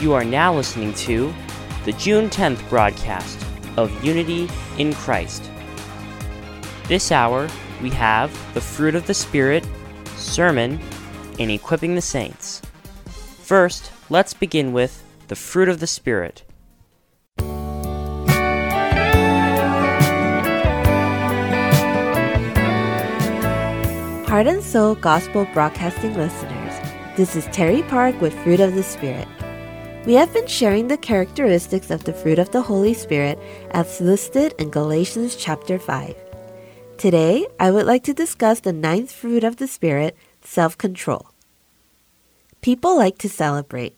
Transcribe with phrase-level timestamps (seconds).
[0.00, 1.34] You are now listening to
[1.84, 3.44] the June 10th broadcast
[3.76, 4.48] of Unity
[4.78, 5.50] in Christ.
[6.86, 7.48] This hour,
[7.82, 9.66] we have the Fruit of the Spirit,
[10.14, 10.78] Sermon,
[11.40, 12.62] and Equipping the Saints.
[13.42, 16.44] First, let's begin with the Fruit of the Spirit.
[24.28, 29.26] Heart and Soul Gospel Broadcasting listeners, this is Terry Park with Fruit of the Spirit.
[30.06, 33.38] We have been sharing the characteristics of the fruit of the Holy Spirit
[33.72, 36.14] as listed in Galatians chapter 5.
[36.96, 41.26] Today, I would like to discuss the ninth fruit of the Spirit, self control.
[42.62, 43.96] People like to celebrate.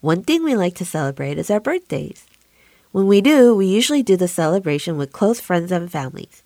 [0.00, 2.26] One thing we like to celebrate is our birthdays.
[2.92, 6.42] When we do, we usually do the celebration with close friends and families.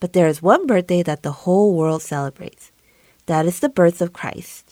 [0.00, 2.72] But there is one birthday that the whole world celebrates.
[3.26, 4.63] That is the birth of Christ.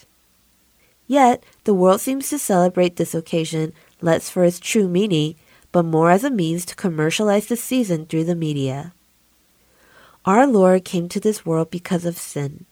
[1.07, 5.35] Yet, the world seems to celebrate this occasion less for its true meaning,
[5.71, 8.93] but more as a means to commercialize the season through the media.
[10.25, 12.65] Our Lord came to this world because of sin.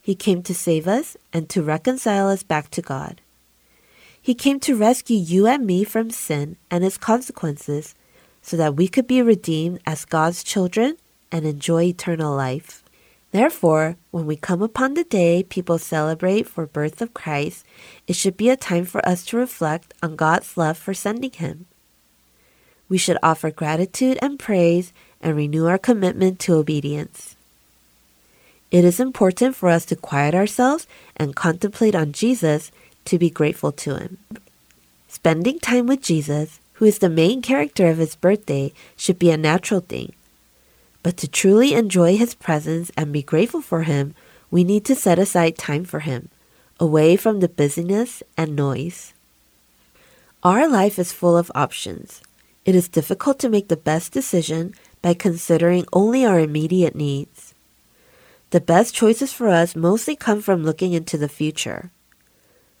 [0.00, 3.20] He came to save us and to reconcile us back to God.
[4.20, 7.94] He came to rescue you and me from sin and its consequences
[8.40, 10.96] so that we could be redeemed as God's children
[11.30, 12.81] and enjoy eternal life.
[13.32, 17.64] Therefore, when we come upon the day people celebrate for birth of Christ,
[18.06, 21.64] it should be a time for us to reflect on God's love for sending him.
[22.90, 27.34] We should offer gratitude and praise and renew our commitment to obedience.
[28.70, 32.70] It is important for us to quiet ourselves and contemplate on Jesus
[33.06, 34.18] to be grateful to him.
[35.08, 39.38] Spending time with Jesus, who is the main character of his birthday, should be a
[39.38, 40.12] natural thing
[41.02, 44.14] but to truly enjoy His presence and be grateful for Him,
[44.50, 46.28] we need to set aside time for Him,
[46.78, 49.12] away from the busyness and noise.
[50.42, 52.20] Our life is full of options.
[52.64, 57.54] It is difficult to make the best decision by considering only our immediate needs.
[58.50, 61.90] The best choices for us mostly come from looking into the future.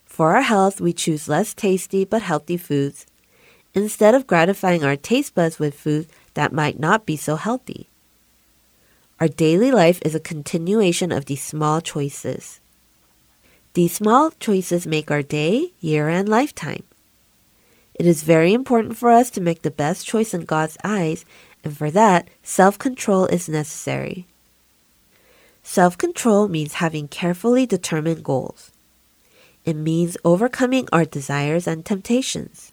[0.04, 3.06] For our health, we choose less tasty but healthy foods
[3.74, 7.88] instead of gratifying our taste buds with foods that might not be so healthy.
[9.22, 12.58] Our daily life is a continuation of these small choices.
[13.74, 16.82] These small choices make our day, year, and lifetime.
[17.94, 21.24] It is very important for us to make the best choice in God's eyes,
[21.62, 24.26] and for that, self control is necessary.
[25.62, 28.72] Self control means having carefully determined goals.
[29.64, 32.72] It means overcoming our desires and temptations.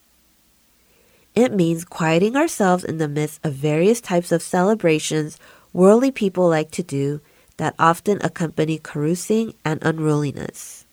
[1.36, 5.38] It means quieting ourselves in the midst of various types of celebrations
[5.74, 7.22] worldly people like to do
[7.58, 10.86] that often accompany carousing and unruliness.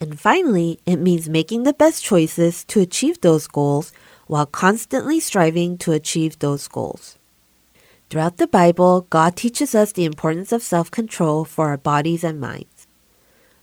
[0.00, 3.92] And finally, it means making the best choices to achieve those goals
[4.26, 7.18] while constantly striving to achieve those goals.
[8.10, 12.40] Throughout the Bible, God teaches us the importance of self control for our bodies and
[12.40, 12.86] minds.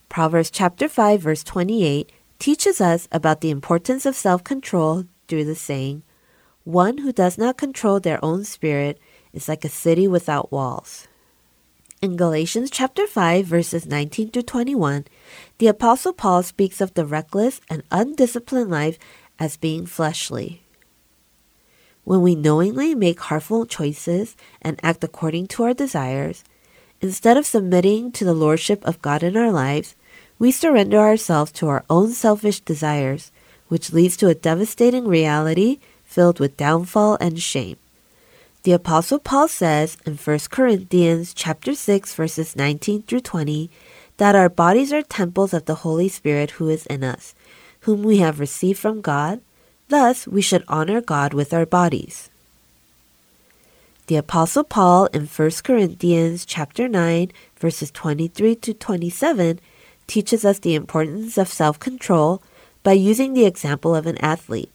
[0.10, 5.56] Proverbs chapter 5 verse 28 teaches us about the importance of self control through the
[5.56, 6.04] saying,
[6.64, 9.00] One who does not control their own spirit
[9.34, 11.08] is like a city without walls.
[12.02, 15.06] In Galatians chapter 5 verses 19 to 21,
[15.60, 18.98] the apostle Paul speaks of the reckless and undisciplined life
[19.38, 20.64] as being fleshly.
[22.04, 26.44] When we knowingly make harmful choices and act according to our desires,
[27.02, 29.96] instead of submitting to the lordship of God in our lives,
[30.40, 33.32] we surrender ourselves to our own selfish desires,
[33.68, 37.78] which leads to a devastating reality filled with downfall and shame.
[38.64, 43.72] The apostle Paul says in 1 Corinthians chapter 6 verses 19 through 20
[44.18, 47.34] that our bodies are temples of the Holy Spirit who is in us,
[47.82, 49.42] whom we have received from God.
[49.88, 52.30] Thus, we should honor God with our bodies.
[54.06, 59.60] The apostle Paul in 1 Corinthians chapter 9 verses 23 to 27
[60.06, 62.44] teaches us the importance of self-control
[62.84, 64.70] by using the example of an athlete.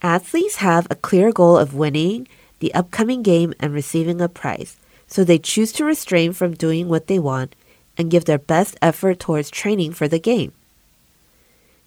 [0.00, 2.28] Athletes have a clear goal of winning
[2.60, 4.76] the upcoming game and receiving a prize,
[5.06, 7.54] so they choose to restrain from doing what they want
[7.96, 10.52] and give their best effort towards training for the game.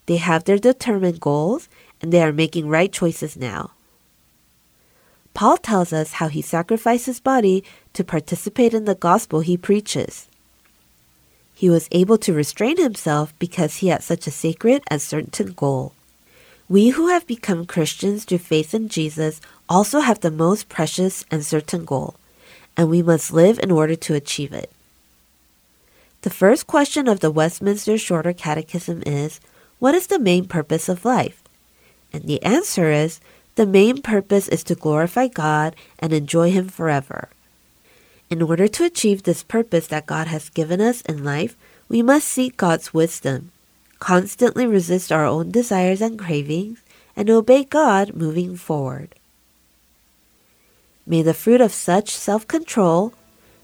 [0.05, 1.69] They have their determined goals
[2.01, 3.71] and they are making right choices now.
[5.33, 7.63] Paul tells us how he sacrificed his body
[7.93, 10.27] to participate in the gospel he preaches.
[11.53, 15.93] He was able to restrain himself because he had such a sacred and certain goal.
[16.67, 19.39] We who have become Christians through faith in Jesus
[19.71, 22.15] also have the most precious and certain goal,
[22.75, 24.69] and we must live in order to achieve it.
[26.23, 29.39] The first question of the Westminster Shorter Catechism is
[29.79, 31.41] what is the main purpose of life?
[32.11, 33.21] And the answer is
[33.55, 37.29] the main purpose is to glorify God and enjoy Him forever.
[38.29, 41.55] In order to achieve this purpose that God has given us in life,
[41.87, 43.51] we must seek God's wisdom,
[43.99, 46.83] constantly resist our own desires and cravings,
[47.15, 49.15] and obey God moving forward.
[51.05, 53.13] May the fruit of such self control,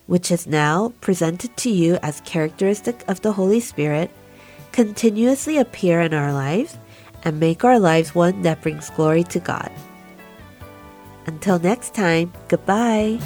[0.07, 4.09] which is now presented to you as characteristic of the Holy Spirit,
[4.71, 6.77] continuously appear in our lives
[7.23, 9.71] and make our lives one that brings glory to God.
[11.25, 13.19] Until next time, goodbye.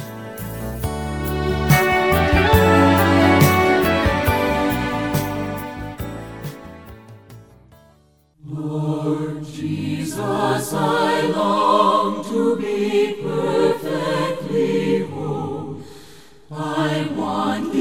[17.42, 17.72] Coming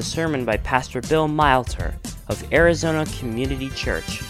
[0.00, 1.94] a sermon by Pastor Bill Milter
[2.28, 4.22] of Arizona Community Church.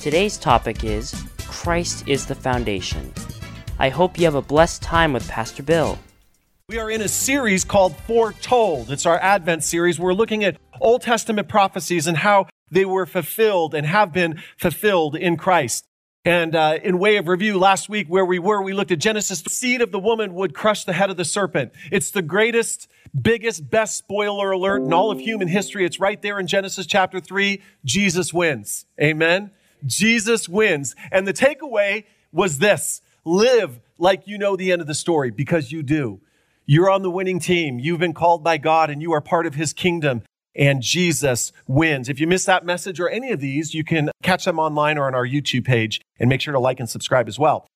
[0.00, 3.12] Today's topic is Christ is the Foundation.
[3.80, 5.98] I hope you have a blessed time with Pastor Bill.
[6.68, 8.92] We are in a series called Foretold.
[8.92, 9.98] It's our Advent series.
[9.98, 15.16] We're looking at Old Testament prophecies and how they were fulfilled and have been fulfilled
[15.16, 15.84] in Christ.
[16.24, 19.42] And uh, in way of review, last week where we were, we looked at Genesis.
[19.42, 21.72] The seed of the woman would crush the head of the serpent.
[21.90, 22.88] It's the greatest,
[23.20, 25.84] biggest, best spoiler alert in all of human history.
[25.84, 27.60] It's right there in Genesis chapter 3.
[27.84, 28.86] Jesus wins.
[29.00, 29.50] Amen.
[29.84, 30.94] Jesus wins.
[31.10, 35.72] And the takeaway was this live like you know the end of the story because
[35.72, 36.20] you do.
[36.66, 37.80] You're on the winning team.
[37.80, 40.22] You've been called by God and you are part of his kingdom
[40.54, 42.08] and Jesus wins.
[42.08, 45.06] If you missed that message or any of these, you can catch them online or
[45.06, 47.66] on our YouTube page and make sure to like and subscribe as well.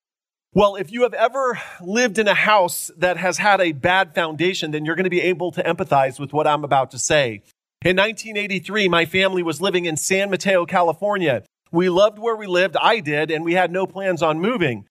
[0.52, 4.70] Well, if you have ever lived in a house that has had a bad foundation,
[4.70, 7.42] then you're going to be able to empathize with what I'm about to say.
[7.84, 11.42] In 1983, my family was living in San Mateo, California.
[11.72, 12.76] We loved where we lived.
[12.80, 14.86] I did, and we had no plans on moving.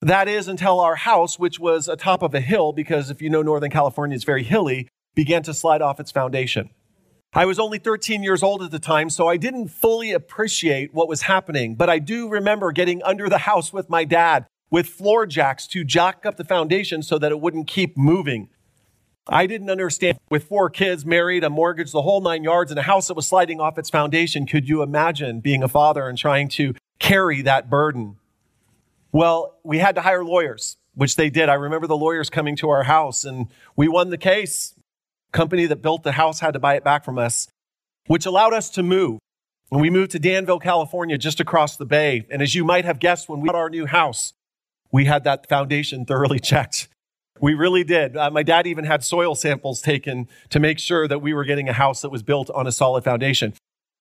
[0.00, 3.42] That is until our house, which was atop of a hill, because if you know
[3.42, 6.70] Northern California, it's very hilly, began to slide off its foundation.
[7.32, 11.06] I was only 13 years old at the time, so I didn't fully appreciate what
[11.06, 15.26] was happening, but I do remember getting under the house with my dad with floor
[15.26, 18.48] jacks to jack up the foundation so that it wouldn't keep moving.
[19.28, 22.82] I didn't understand with four kids, married, a mortgage, the whole nine yards, and a
[22.82, 24.44] house that was sliding off its foundation.
[24.44, 28.16] Could you imagine being a father and trying to carry that burden?
[29.12, 31.48] Well, we had to hire lawyers, which they did.
[31.48, 33.46] I remember the lawyers coming to our house and
[33.76, 34.74] we won the case
[35.32, 37.48] company that built the house had to buy it back from us,
[38.06, 39.18] which allowed us to move.
[39.70, 42.26] And we moved to Danville, California, just across the bay.
[42.30, 44.32] And as you might have guessed, when we got our new house,
[44.90, 46.88] we had that foundation thoroughly checked.
[47.40, 48.16] We really did.
[48.16, 51.68] Uh, my dad even had soil samples taken to make sure that we were getting
[51.68, 53.54] a house that was built on a solid foundation.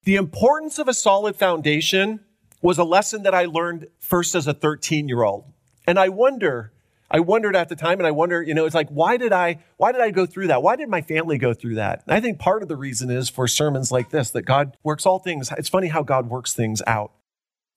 [0.03, 2.19] The importance of a solid foundation
[2.61, 5.45] was a lesson that I learned first as a 13 year old.
[5.87, 6.73] And I wonder
[7.11, 9.59] I wondered at the time, and I wonder, you know, it's like, why did I,
[9.77, 10.61] why did I go through that?
[10.61, 12.03] Why did my family go through that?
[12.05, 15.05] And I think part of the reason is for sermons like this, that God works
[15.05, 15.51] all things.
[15.57, 17.11] It's funny how God works things out.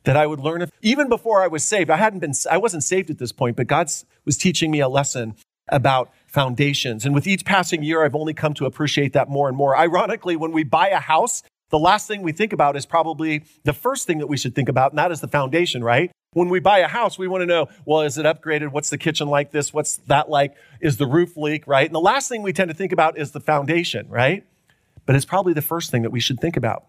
[0.05, 2.83] That I would learn, if, even before I was saved, I hadn't been, I wasn't
[2.83, 3.91] saved at this point, but God
[4.25, 5.37] was teaching me a lesson
[5.69, 7.07] about foundations.
[7.07, 9.77] And with each passing year, I've only come to appreciate that more and more.
[9.77, 13.73] Ironically, when we buy a house, the last thing we think about is probably the
[13.73, 16.13] first thing that we should think about, and that is the foundation, right?
[16.35, 18.73] When we buy a house, we want to know, well, is it upgraded?
[18.73, 19.73] What's the kitchen like this?
[19.73, 20.55] What's that like?
[20.81, 21.87] Is the roof leak, right?
[21.87, 24.47] And the last thing we tend to think about is the foundation, right?
[25.07, 26.85] But it's probably the first thing that we should think about.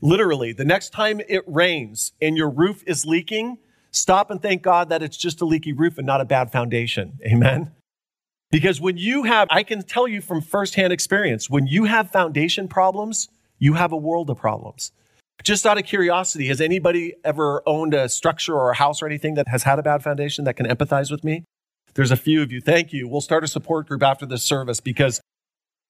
[0.00, 3.58] Literally, the next time it rains and your roof is leaking,
[3.90, 7.18] stop and thank God that it's just a leaky roof and not a bad foundation.
[7.26, 7.72] Amen.
[8.50, 12.66] Because when you have, I can tell you from firsthand experience, when you have foundation
[12.66, 13.28] problems,
[13.60, 14.90] you have a world of problems.
[15.44, 19.34] Just out of curiosity, has anybody ever owned a structure or a house or anything
[19.34, 21.44] that has had a bad foundation that can empathize with me?
[21.94, 22.60] There's a few of you.
[22.60, 23.08] Thank you.
[23.08, 25.20] We'll start a support group after this service because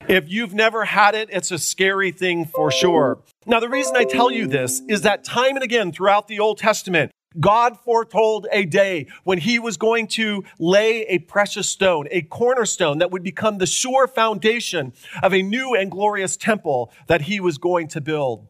[0.08, 3.18] if you've never had it, it's a scary thing for sure.
[3.46, 6.58] Now, the reason I tell you this is that time and again throughout the Old
[6.58, 12.22] Testament, God foretold a day when he was going to lay a precious stone, a
[12.22, 17.38] cornerstone that would become the sure foundation of a new and glorious temple that he
[17.38, 18.48] was going to build.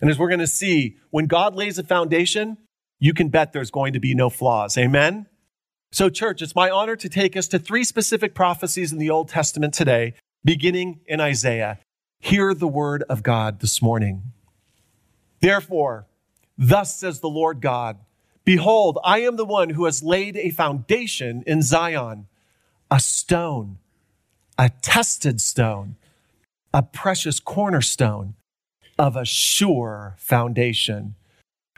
[0.00, 2.58] And as we're going to see, when God lays a foundation,
[2.98, 4.76] you can bet there's going to be no flaws.
[4.76, 5.26] Amen?
[5.90, 9.28] So, church, it's my honor to take us to three specific prophecies in the Old
[9.28, 11.78] Testament today, beginning in Isaiah.
[12.18, 14.32] Hear the word of God this morning.
[15.40, 16.06] Therefore,
[16.56, 17.98] thus says the Lord God
[18.44, 22.26] Behold, I am the one who has laid a foundation in Zion,
[22.90, 23.78] a stone,
[24.58, 25.96] a tested stone,
[26.72, 28.34] a precious cornerstone
[28.98, 31.14] of a sure foundation.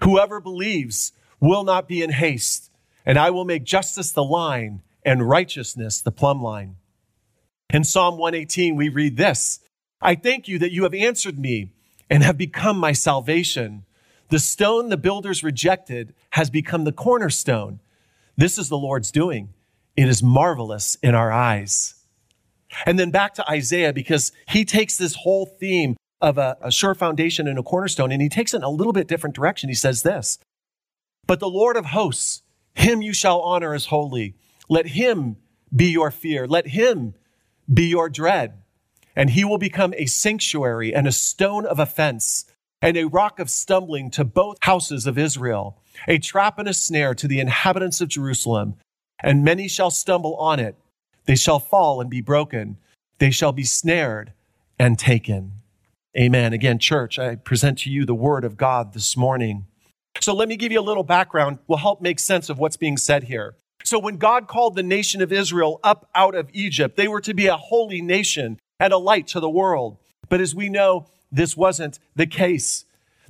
[0.02, 2.70] Whoever believes will not be in haste,
[3.04, 6.76] and I will make justice the line and righteousness the plumb line.
[7.70, 9.60] In Psalm 118, we read this
[10.00, 11.72] I thank you that you have answered me
[12.10, 13.84] and have become my salvation.
[14.28, 17.80] The stone the builders rejected has become the cornerstone.
[18.36, 19.54] This is the Lord's doing.
[19.96, 21.94] It is marvelous in our eyes.
[22.84, 26.94] And then back to Isaiah, because he takes this whole theme of a, a sure
[26.94, 29.68] foundation and a cornerstone, and he takes it in a little bit different direction.
[29.68, 30.38] He says this
[31.26, 32.42] But the Lord of hosts,
[32.74, 34.34] him you shall honor as holy.
[34.68, 35.36] Let him
[35.74, 36.46] be your fear.
[36.46, 37.14] Let him
[37.72, 38.62] be your dread.
[39.14, 42.44] And he will become a sanctuary and a stone of offense
[42.86, 45.76] and a rock of stumbling to both houses of Israel,
[46.06, 48.76] a trap and a snare to the inhabitants of Jerusalem.
[49.20, 50.76] And many shall stumble on it.
[51.24, 52.76] They shall fall and be broken.
[53.18, 54.32] They shall be snared
[54.78, 55.50] and taken.
[56.16, 56.52] Amen.
[56.52, 59.66] Again, church, I present to you the word of God this morning.
[60.20, 62.96] So let me give you a little background, will help make sense of what's being
[62.96, 63.56] said here.
[63.82, 67.34] So when God called the nation of Israel up out of Egypt, they were to
[67.34, 69.96] be a holy nation and a light to the world.
[70.28, 72.84] But as we know, this wasn't the case.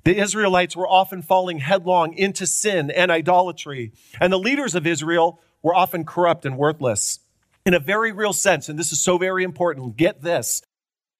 [0.04, 5.40] The Israelites were often falling headlong into sin and idolatry, and the leaders of Israel
[5.62, 7.18] were often corrupt and worthless.
[7.64, 10.62] In a very real sense, and this is so very important, get this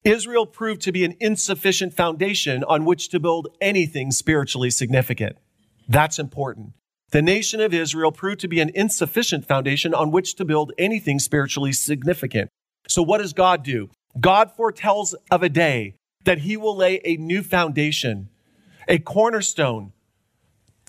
[0.04, 5.36] Israel proved to be an insufficient foundation on which to build anything spiritually significant.
[5.88, 6.74] That's important.
[7.10, 11.18] The nation of Israel proved to be an insufficient foundation on which to build anything
[11.18, 12.50] spiritually significant.
[12.86, 13.90] So, what does God do?
[14.20, 15.94] God foretells of a day
[16.26, 18.28] that he will lay a new foundation,
[18.88, 19.92] a cornerstone,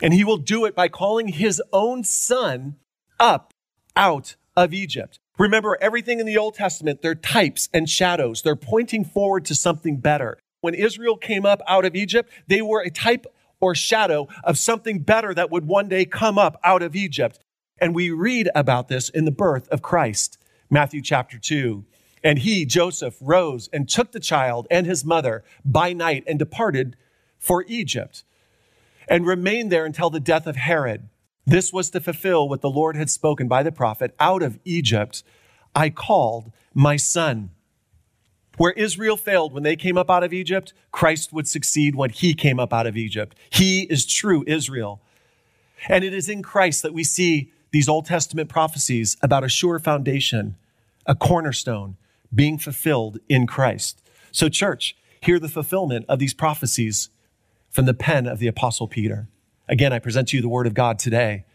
[0.01, 2.75] and he will do it by calling his own son
[3.20, 3.53] up
[3.96, 5.20] out of Egypt.
[5.38, 8.41] Remember, everything in the Old Testament, they're types and shadows.
[8.41, 10.39] They're pointing forward to something better.
[10.62, 13.27] When Israel came up out of Egypt, they were a type
[13.60, 17.39] or shadow of something better that would one day come up out of Egypt.
[17.79, 20.39] And we read about this in the birth of Christ,
[20.70, 21.86] Matthew chapter 2.
[22.27, 26.98] And he, Joseph, rose and took the child and his mother by night and departed
[27.39, 28.24] for Egypt
[29.07, 31.07] and remained there until the death of Herod
[31.48, 35.24] this was to fulfill what the Lord had spoken by the prophet out of Egypt,
[35.74, 37.51] I called my son.
[38.57, 42.34] Where Israel failed when they came up out of Egypt, Christ would succeed when he
[42.34, 43.38] came up out of Egypt.
[43.50, 45.00] He is true Israel.
[45.88, 49.79] And it is in Christ that we see these Old Testament prophecies about a sure
[49.79, 50.57] foundation,
[51.05, 51.96] a cornerstone
[52.34, 54.01] being fulfilled in Christ.
[54.31, 57.10] So, church, hear the fulfillment of these prophecies
[57.69, 59.27] from the pen of the Apostle Peter.
[59.67, 61.46] Again, I present to you the word of God today.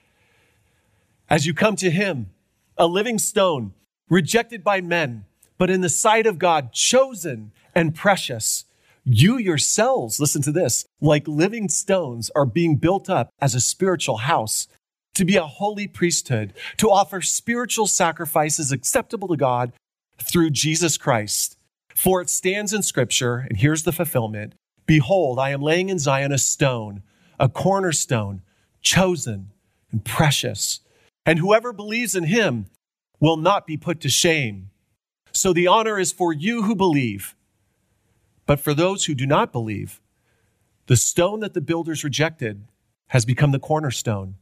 [1.28, 2.30] As you come to him,
[2.76, 3.72] a living stone,
[4.08, 5.24] rejected by men,
[5.58, 8.64] but in the sight of God, chosen and precious,
[9.04, 14.18] you yourselves, listen to this, like living stones, are being built up as a spiritual
[14.18, 14.68] house
[15.14, 19.72] to be a holy priesthood, to offer spiritual sacrifices acceptable to God
[20.18, 21.56] through Jesus Christ.
[21.94, 24.54] For it stands in Scripture, and here's the fulfillment
[24.86, 27.02] Behold, I am laying in Zion a stone,
[27.38, 28.42] a cornerstone,
[28.80, 29.50] chosen
[29.90, 30.80] and precious.
[31.24, 32.66] And whoever believes in him
[33.20, 34.70] will not be put to shame.
[35.30, 37.36] So the honor is for you who believe.
[38.46, 40.00] But for those who do not believe,
[40.86, 42.66] the stone that the builders rejected
[43.08, 44.34] has become the cornerstone,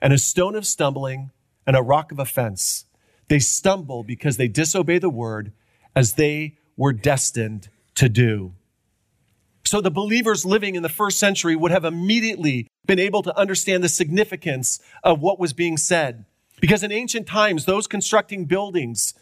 [0.00, 1.30] and a stone of stumbling
[1.66, 2.84] and a rock of offense.
[3.30, 5.52] They stumble because they disobey the word
[5.94, 8.54] as they were destined to do.
[9.64, 13.84] So the believers living in the first century would have immediately been able to understand
[13.84, 16.24] the significance of what was being said.
[16.60, 19.14] Because in ancient times, those constructing buildings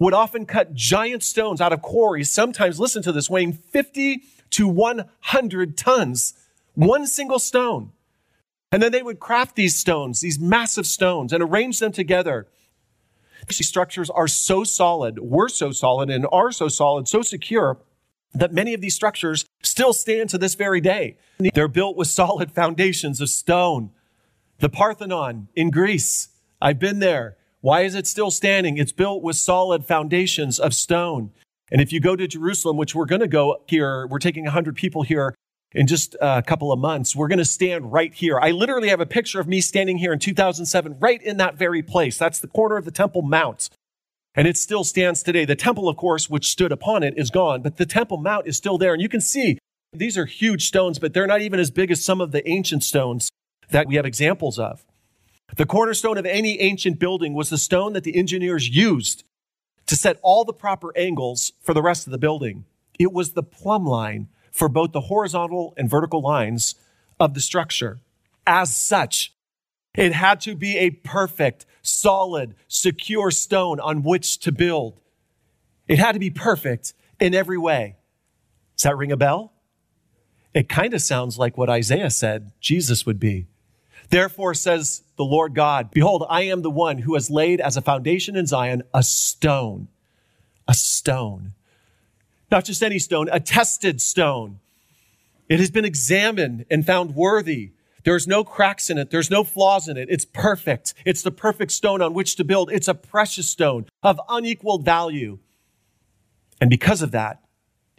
[0.00, 4.66] would often cut giant stones out of quarries, sometimes, listen to this, weighing 50 to
[4.66, 6.34] 100 tons,
[6.74, 7.92] one single stone.
[8.72, 12.48] And then they would craft these stones, these massive stones, and arrange them together.
[13.48, 17.78] These structures are so solid, were so solid, and are so solid, so secure
[18.34, 21.16] that many of these structures still stand to this very day.
[21.54, 23.90] They're built with solid foundations of stone.
[24.58, 26.28] The Parthenon in Greece,
[26.60, 27.36] I've been there.
[27.60, 28.78] Why is it still standing?
[28.78, 31.30] It's built with solid foundations of stone.
[31.70, 34.76] And if you go to Jerusalem, which we're going to go here, we're taking 100
[34.76, 35.34] people here
[35.76, 37.14] in just uh, a couple of months.
[37.14, 38.40] We're going to stand right here.
[38.40, 41.82] I literally have a picture of me standing here in 2007, right in that very
[41.82, 42.16] place.
[42.16, 43.68] That's the corner of the Temple Mount.
[44.34, 45.44] And it still stands today.
[45.44, 48.56] The temple, of course, which stood upon it is gone, but the Temple Mount is
[48.56, 48.94] still there.
[48.94, 49.58] And you can see
[49.92, 52.82] these are huge stones, but they're not even as big as some of the ancient
[52.82, 53.30] stones
[53.70, 54.84] that we have examples of.
[55.56, 59.24] The cornerstone of any ancient building was the stone that the engineers used
[59.86, 62.64] to set all the proper angles for the rest of the building.
[62.98, 66.76] It was the plumb line for both the horizontal and vertical lines
[67.20, 68.00] of the structure.
[68.46, 69.34] As such,
[69.94, 74.98] it had to be a perfect, solid, secure stone on which to build.
[75.86, 77.96] It had to be perfect in every way.
[78.76, 79.52] Does that ring a bell?
[80.54, 83.46] It kind of sounds like what Isaiah said Jesus would be.
[84.08, 87.82] Therefore says the Lord God, behold, I am the one who has laid as a
[87.82, 89.88] foundation in Zion a stone,
[90.66, 91.52] a stone.
[92.50, 94.60] Not just any stone, a tested stone.
[95.48, 97.72] It has been examined and found worthy.
[98.04, 99.10] There's no cracks in it.
[99.10, 100.08] There's no flaws in it.
[100.08, 100.94] It's perfect.
[101.04, 102.70] It's the perfect stone on which to build.
[102.70, 105.38] It's a precious stone of unequaled value.
[106.60, 107.42] And because of that,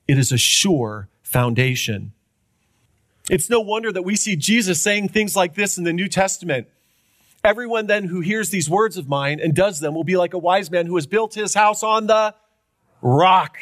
[0.08, 2.14] it is a sure foundation.
[3.30, 6.68] It's no wonder that we see Jesus saying things like this in the New Testament.
[7.44, 10.38] Everyone then who hears these words of mine and does them will be like a
[10.38, 12.34] wise man who has built his house on the
[13.02, 13.58] rock.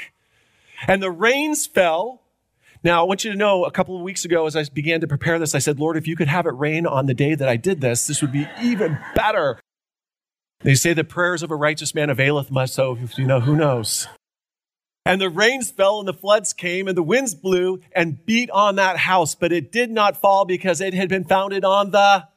[0.88, 2.22] And the rains fell.
[2.84, 5.08] Now, I want you to know a couple of weeks ago, as I began to
[5.08, 7.50] prepare this, I said, Lord, if you could have it rain on the day that
[7.50, 9.60] I did this, this would be even better.
[10.62, 14.08] They say the prayers of a righteous man availeth much, so you know, who knows?
[15.06, 18.76] And the rains fell and the floods came and the winds blew and beat on
[18.76, 22.28] that house, but it did not fall because it had been founded on the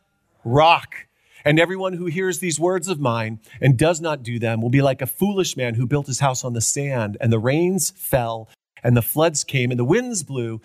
[0.45, 1.08] rock.
[1.49, 4.83] And everyone who hears these words of mine and does not do them will be
[4.83, 7.17] like a foolish man who built his house on the sand.
[7.23, 8.51] And the rains fell
[8.85, 10.61] and the floods came and the winds blew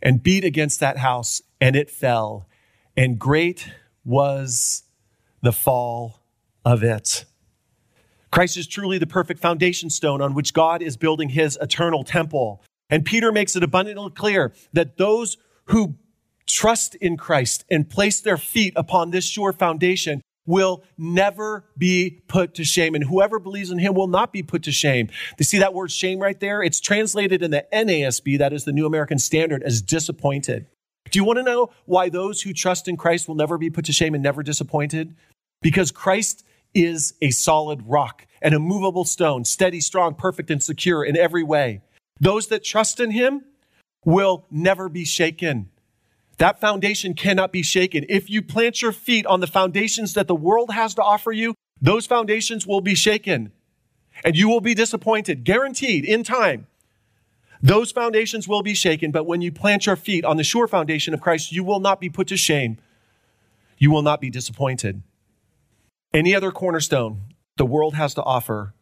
[0.00, 2.46] and beat against that house and it fell.
[2.96, 3.68] And great
[4.04, 4.84] was
[5.42, 6.20] the fall
[6.64, 7.24] of it.
[8.30, 12.62] Christ is truly the perfect foundation stone on which God is building his eternal temple.
[12.88, 15.96] And Peter makes it abundantly clear that those who
[16.46, 22.54] trust in Christ and place their feet upon this sure foundation will never be put
[22.54, 22.94] to shame.
[22.94, 25.10] And whoever believes in him will not be put to shame.
[25.38, 26.62] You see that word shame right there?
[26.62, 30.66] It's translated in the NASB, that is the New American Standard, as disappointed.
[31.10, 33.84] Do you want to know why those who trust in Christ will never be put
[33.84, 35.14] to shame and never disappointed?
[35.60, 41.16] Because Christ is a solid rock, an immovable stone, steady, strong, perfect, and secure in
[41.16, 41.82] every way.
[42.20, 43.44] Those that trust in him
[44.04, 45.68] will never be shaken.
[46.38, 48.06] That foundation cannot be shaken.
[48.08, 51.54] If you plant your feet on the foundations that the world has to offer you,
[51.80, 53.52] those foundations will be shaken
[54.24, 56.66] and you will be disappointed, guaranteed in time.
[57.60, 61.12] Those foundations will be shaken, but when you plant your feet on the sure foundation
[61.12, 62.78] of Christ, you will not be put to shame.
[63.78, 65.02] You will not be disappointed.
[66.14, 67.22] Any other cornerstone
[67.56, 68.74] the world has to offer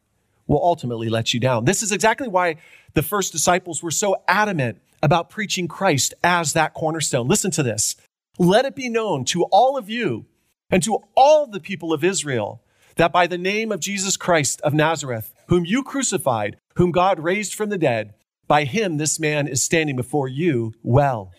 [0.46, 1.64] will ultimately let you down.
[1.64, 2.56] This is exactly why
[2.94, 7.28] the first disciples were so adamant about preaching Christ as that cornerstone.
[7.28, 7.96] Listen to this.
[8.38, 10.26] Let it be known to all of you
[10.70, 12.62] and to all the people of Israel
[12.96, 17.54] that by the name of Jesus Christ of Nazareth, whom you crucified, whom God raised
[17.54, 18.14] from the dead,
[18.48, 21.32] by him this man is standing before you well.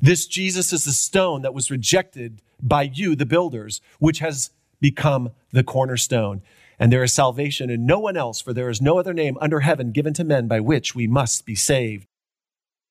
[0.00, 5.30] This Jesus is the stone that was rejected by you, the builders, which has become
[5.50, 6.42] the cornerstone.
[6.78, 9.60] And there is salvation in no one else, for there is no other name under
[9.60, 12.06] heaven given to men by which we must be saved.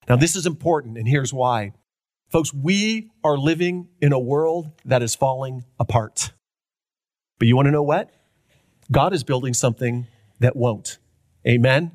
[0.09, 1.73] Now, this is important, and here's why.
[2.29, 6.31] Folks, we are living in a world that is falling apart.
[7.39, 8.09] But you want to know what?
[8.91, 10.07] God is building something
[10.39, 10.97] that won't.
[11.47, 11.91] Amen?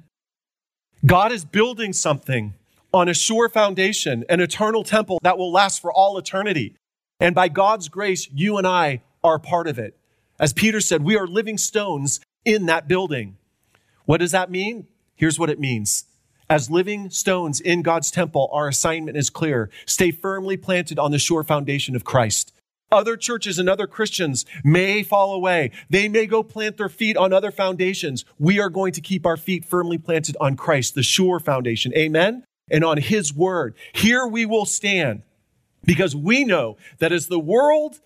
[1.05, 2.55] God is building something
[2.93, 6.77] on a sure foundation, an eternal temple that will last for all eternity.
[7.21, 9.97] And by God's grace, you and I are part of it.
[10.39, 13.37] As Peter said, we are living stones in that building.
[14.05, 14.87] What does that mean?
[15.15, 16.05] Here's what it means.
[16.49, 19.69] As living stones in God's temple, our assignment is clear.
[19.85, 22.53] Stay firmly planted on the sure foundation of Christ.
[22.93, 25.73] Other churches and other Christians may fall away.
[25.91, 28.25] They may go plant their feet on other foundations.
[28.39, 31.93] We are going to keep our feet firmly planted on Christ, the sure foundation.
[31.97, 32.45] Amen?
[32.71, 33.75] And on His word.
[33.93, 35.23] Here we will stand
[35.85, 37.99] because we know that as the world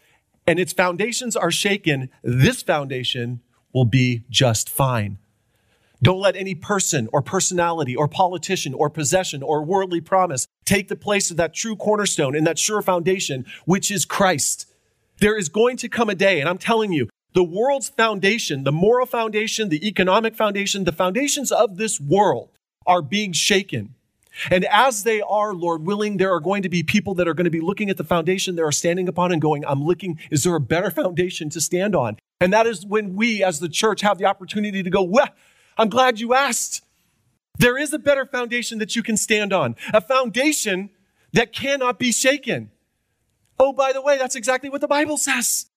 [0.47, 3.41] and its foundations are shaken, this foundation
[3.75, 5.19] will be just fine.
[6.03, 10.97] Don't let any person or personality or politician or possession or worldly promise take the
[10.97, 14.67] place of that true cornerstone and that sure foundation, which is Christ.
[15.19, 18.73] There is going to come a day, and I'm telling you, the world's foundation, the
[18.73, 22.49] moral foundation, the economic foundation, the foundations of this world
[22.87, 23.95] are being shaken.
[24.51, 27.45] And as they are, Lord willing, there are going to be people that are going
[27.45, 30.45] to be looking at the foundation they are standing upon and going, I'm looking, is
[30.45, 32.17] there a better foundation to stand on?
[32.41, 35.29] And that is when we as the church have the opportunity to go, well,
[35.81, 36.83] I'm glad you asked.
[37.59, 40.91] There is a better foundation that you can stand on, a foundation
[41.33, 42.71] that cannot be shaken.
[43.59, 45.71] Oh, by the way, that's exactly what the Bible says.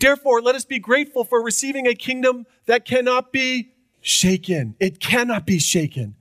[0.00, 4.74] Therefore, let us be grateful for receiving a kingdom that cannot be shaken.
[4.80, 6.16] It cannot be shaken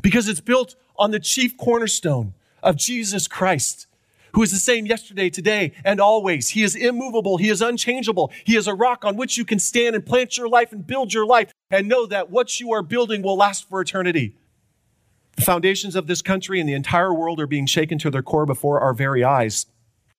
[0.00, 3.88] because it's built on the chief cornerstone of Jesus Christ
[4.36, 6.50] who is the same yesterday, today, and always.
[6.50, 7.38] He is immovable.
[7.38, 8.30] He is unchangeable.
[8.44, 11.14] He is a rock on which you can stand and plant your life and build
[11.14, 14.36] your life and know that what you are building will last for eternity.
[15.36, 18.44] The foundations of this country and the entire world are being shaken to their core
[18.44, 19.64] before our very eyes.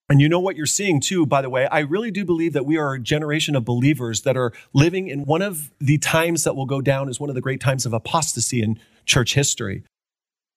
[0.09, 1.67] And you know what you're seeing too, by the way.
[1.67, 5.25] I really do believe that we are a generation of believers that are living in
[5.25, 7.93] one of the times that will go down as one of the great times of
[7.93, 9.83] apostasy in church history.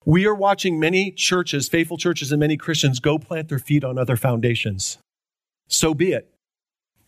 [0.05, 3.99] We are watching many churches, faithful churches, and many Christians go plant their feet on
[3.99, 4.99] other foundations.
[5.69, 6.33] So be it.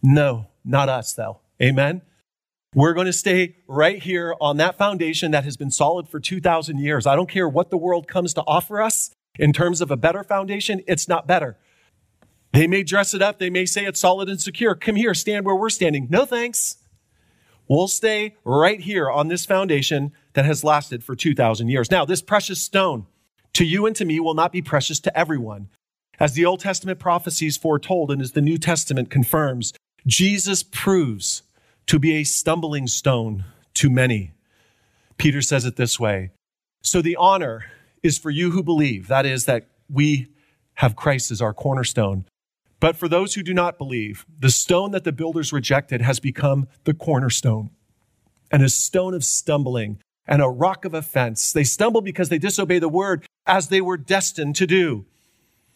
[0.02, 1.40] No, not us, though.
[1.60, 2.02] Amen.
[2.74, 6.78] We're going to stay right here on that foundation that has been solid for 2,000
[6.78, 7.06] years.
[7.06, 10.22] I don't care what the world comes to offer us in terms of a better
[10.22, 11.56] foundation, it's not better.
[12.52, 14.74] They may dress it up, they may say it's solid and secure.
[14.74, 16.06] Come here, stand where we're standing.
[16.10, 16.76] No thanks.
[17.72, 21.90] We'll stay right here on this foundation that has lasted for 2,000 years.
[21.90, 23.06] Now, this precious stone
[23.54, 25.70] to you and to me will not be precious to everyone.
[26.20, 29.72] As the Old Testament prophecies foretold and as the New Testament confirms,
[30.06, 31.44] Jesus proves
[31.86, 34.32] to be a stumbling stone to many.
[35.16, 36.30] Peter says it this way
[36.82, 37.64] So the honor
[38.02, 40.28] is for you who believe, that is, that we
[40.74, 42.26] have Christ as our cornerstone.
[42.82, 46.66] But for those who do not believe, the stone that the builders rejected has become
[46.82, 47.70] the cornerstone
[48.50, 51.52] and a stone of stumbling and a rock of offense.
[51.52, 55.06] They stumble because they disobey the word as they were destined to do.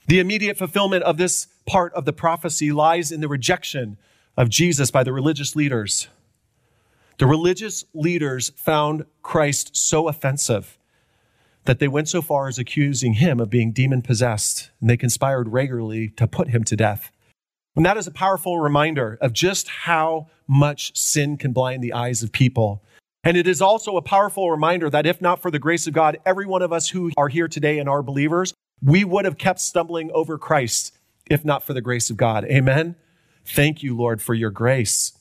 [0.09, 3.99] The immediate fulfillment of this part of the prophecy lies in the rejection
[4.37, 6.09] of Jesus by the religious leaders.
[7.19, 10.76] The religious leaders found Christ so offensive
[11.67, 15.49] that they went so far as accusing him of being demon possessed, and they conspired
[15.49, 17.11] regularly to put him to death.
[17.77, 22.23] And that is a powerful reminder of just how much sin can blind the eyes
[22.23, 22.83] of people.
[23.23, 26.19] And it is also a powerful reminder that if not for the grace of God,
[26.25, 29.61] every one of us who are here today and are believers, we would have kept
[29.61, 30.97] stumbling over Christ
[31.29, 32.45] if not for the grace of God.
[32.45, 32.95] Amen.
[33.45, 35.13] Thank you, Lord, for your grace.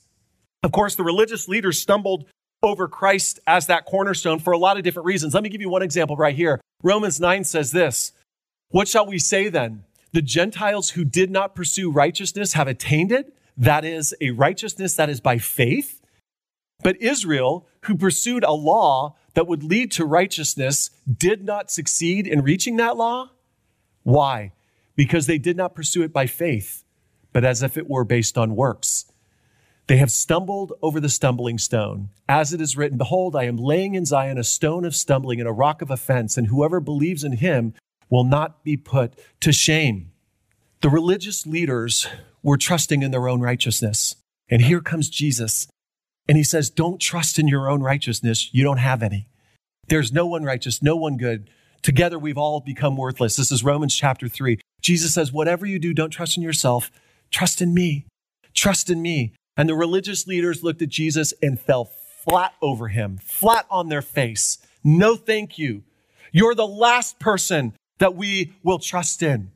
[0.62, 2.26] Of course, the religious leaders stumbled
[2.66, 5.34] over Christ as that cornerstone for a lot of different reasons.
[5.34, 6.60] Let me give you one example right here.
[6.82, 8.12] Romans 9 says this
[8.68, 9.84] What shall we say then?
[10.12, 13.36] The Gentiles who did not pursue righteousness have attained it.
[13.56, 16.00] That is a righteousness that is by faith.
[16.82, 22.42] But Israel, who pursued a law that would lead to righteousness, did not succeed in
[22.42, 23.30] reaching that law.
[24.02, 24.52] Why?
[24.94, 26.84] Because they did not pursue it by faith,
[27.32, 29.06] but as if it were based on works.
[29.86, 32.10] They have stumbled over the stumbling stone.
[32.28, 35.48] As it is written, Behold, I am laying in Zion a stone of stumbling and
[35.48, 37.74] a rock of offense, and whoever believes in him
[38.10, 40.10] will not be put to shame.
[40.80, 42.08] The religious leaders
[42.42, 44.16] were trusting in their own righteousness.
[44.48, 45.68] And here comes Jesus.
[46.28, 48.52] And he says, Don't trust in your own righteousness.
[48.52, 49.28] You don't have any.
[49.88, 51.48] There's no one righteous, no one good.
[51.82, 53.36] Together we've all become worthless.
[53.36, 54.58] This is Romans chapter 3.
[54.80, 56.90] Jesus says, Whatever you do, don't trust in yourself.
[57.30, 58.06] Trust in me.
[58.54, 59.32] Trust in me.
[59.56, 61.90] And the religious leaders looked at Jesus and fell
[62.24, 64.58] flat over him, flat on their face.
[64.84, 65.82] No, thank you.
[66.32, 69.50] You're the last person that we will trust in.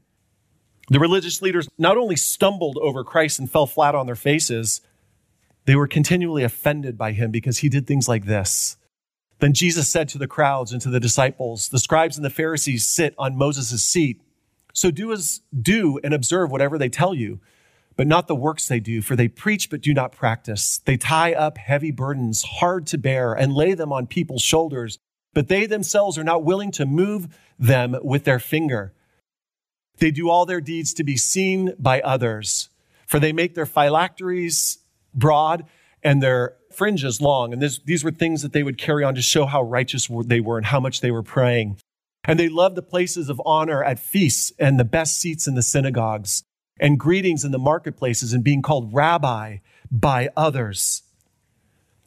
[0.88, 4.80] The religious leaders not only stumbled over Christ and fell flat on their faces,
[5.66, 8.76] they were continually offended by him because he did things like this.
[9.38, 12.86] Then Jesus said to the crowds and to the disciples, The scribes and the Pharisees
[12.86, 14.20] sit on Moses' seat.
[14.72, 17.40] So do as do and observe whatever they tell you,
[18.00, 20.78] but not the works they do, for they preach but do not practice.
[20.86, 24.98] They tie up heavy burdens, hard to bear, and lay them on people's shoulders,
[25.34, 28.94] but they themselves are not willing to move them with their finger.
[29.98, 32.70] They do all their deeds to be seen by others,
[33.06, 34.78] for they make their phylacteries
[35.12, 35.66] broad
[36.02, 37.52] and their fringes long.
[37.52, 40.40] And this, these were things that they would carry on to show how righteous they
[40.40, 41.76] were and how much they were praying.
[42.24, 45.62] And they loved the places of honor at feasts and the best seats in the
[45.62, 46.44] synagogues
[46.80, 49.58] and greetings in the marketplaces and being called rabbi
[49.90, 51.02] by others.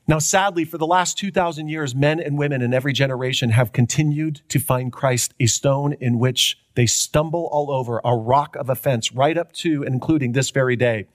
[0.05, 4.41] Now, sadly, for the last 2,000 years, men and women in every generation have continued
[4.49, 9.13] to find Christ a stone in which they stumble all over, a rock of offense,
[9.13, 11.05] right up to and including this very day.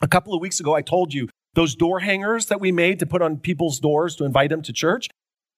[0.00, 3.06] A couple of weeks ago, I told you those door hangers that we made to
[3.06, 5.08] put on people's doors to invite them to church.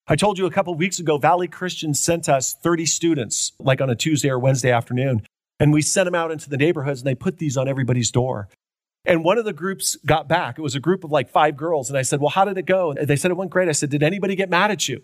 [0.06, 3.80] I told you a couple of weeks ago, Valley Christian sent us 30 students, like
[3.80, 5.22] on a Tuesday or Wednesday afternoon,
[5.58, 8.48] and we sent them out into the neighborhoods and they put these on everybody's door.
[9.06, 10.58] And one of the groups got back.
[10.58, 11.88] It was a group of like five girls.
[11.88, 12.90] And I said, Well, how did it go?
[12.90, 13.68] And they said, It went great.
[13.68, 15.02] I said, Did anybody get mad at you?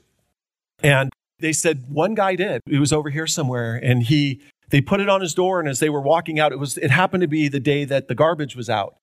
[0.83, 2.61] And they said, One guy did.
[2.67, 3.77] He was over here somewhere.
[3.77, 5.61] And he, they put it on his door.
[5.61, 8.09] And as they were walking out, it was, it happened to be the day that
[8.09, 8.97] the garbage was out.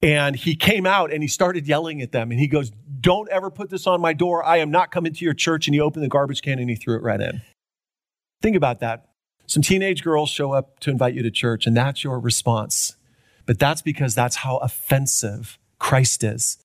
[0.00, 2.30] And he came out and he started yelling at them.
[2.30, 2.70] And he goes,
[3.00, 4.44] Don't ever put this on my door.
[4.44, 5.66] I am not coming to your church.
[5.66, 7.42] And he opened the garbage can and he threw it right in.
[8.40, 9.07] Think about that.
[9.48, 12.96] Some teenage girls show up to invite you to church, and that's your response.
[13.46, 16.58] But that's because that's how offensive Christ is.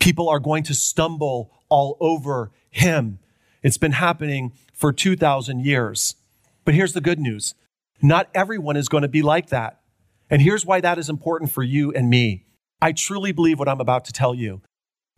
[0.00, 3.20] People are going to stumble all over him.
[3.62, 6.16] It's been happening for 2,000 years.
[6.64, 7.54] But here's the good news
[8.02, 9.80] not everyone is going to be like that.
[10.28, 12.44] And here's why that is important for you and me.
[12.82, 14.62] I truly believe what I'm about to tell you.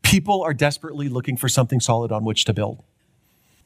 [0.03, 2.85] People are desperately looking for something solid on which to build.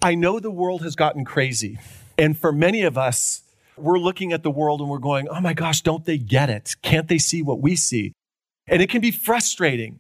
[0.00, 1.80] I know the world has gotten crazy.
[2.22, 3.42] And for many of us,
[3.76, 6.76] we're looking at the world and we're going, oh my gosh, don't they get it?
[6.80, 8.12] Can't they see what we see?
[8.68, 9.98] And it can be frustrating.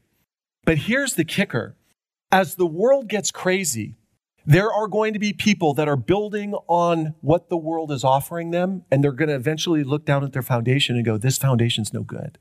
[0.64, 1.74] But here's the kicker
[2.30, 3.96] as the world gets crazy,
[4.46, 8.52] there are going to be people that are building on what the world is offering
[8.52, 11.92] them, and they're going to eventually look down at their foundation and go, This foundation's
[11.92, 12.38] no good.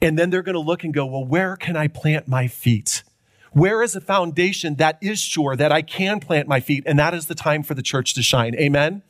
[0.00, 3.03] And then they're going to look and go, well, where can I plant my feet?
[3.54, 6.82] Where is a foundation that is sure that I can plant my feet?
[6.86, 8.56] And that is the time for the church to shine.
[8.56, 9.02] Amen.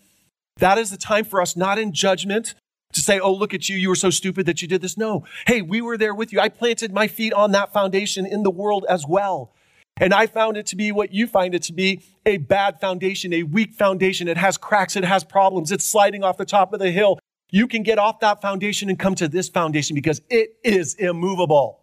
[0.59, 2.55] That is the time for us, not in judgment,
[2.93, 3.77] to say, oh, look at you.
[3.77, 4.99] You were so stupid that you did this.
[4.99, 5.25] No.
[5.47, 6.41] Hey, we were there with you.
[6.41, 9.55] I planted my feet on that foundation in the world as well.
[9.97, 13.33] And I found it to be what you find it to be a bad foundation,
[13.33, 14.29] a weak foundation.
[14.29, 17.19] It has cracks, it has problems, it's sliding off the top of the hill.
[17.51, 21.81] You can get off that foundation and come to this foundation because it is immovable.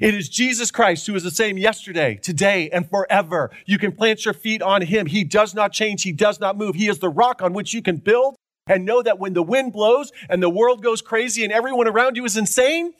[0.00, 3.50] It is Jesus Christ who is the same yesterday, today, and forever.
[3.66, 5.06] You can plant your feet on him.
[5.06, 6.02] He does not change.
[6.02, 6.74] He does not move.
[6.74, 9.72] He is the rock on which you can build and know that when the wind
[9.72, 12.92] blows and the world goes crazy and everyone around you is insane,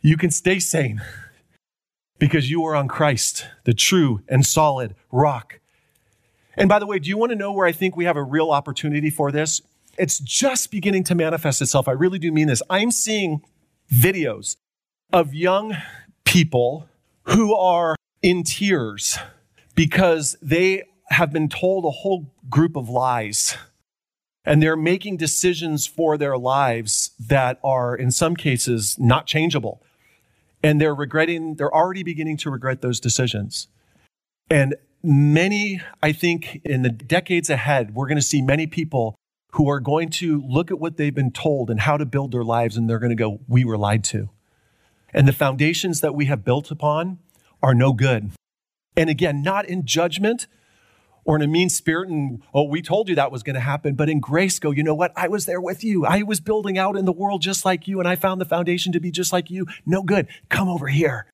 [0.00, 1.00] you can stay sane
[2.18, 5.60] because you are on Christ, the true and solid rock.
[6.56, 8.22] And by the way, do you want to know where I think we have a
[8.22, 9.62] real opportunity for this?
[9.98, 11.88] it's just beginning to manifest itself.
[11.88, 12.62] I really do mean this.
[12.70, 13.42] I'm seeing
[13.92, 14.56] videos
[15.12, 15.76] of young
[16.32, 16.88] people
[17.24, 19.18] who are in tears
[19.74, 23.58] because they have been told a whole group of lies.
[24.46, 29.82] And they're making decisions for their lives that are, in some cases, not changeable.
[30.62, 33.68] And they're regretting, they're already beginning to regret those decisions.
[34.48, 39.16] And many, I think, in the decades ahead, we're going to see many people
[39.50, 42.42] who are going to look at what they've been told and how to build their
[42.42, 44.30] lives, and they're going to go, We were lied to.
[45.12, 47.18] And the foundations that we have built upon
[47.62, 48.30] are no good.
[48.96, 50.46] And again, not in judgment
[51.24, 53.94] or in a mean spirit and, oh, we told you that was going to happen,
[53.94, 55.12] but in grace, go, you know what?
[55.16, 56.04] I was there with you.
[56.04, 58.92] I was building out in the world just like you, and I found the foundation
[58.92, 59.66] to be just like you.
[59.86, 60.26] No good.
[60.48, 61.26] Come over here.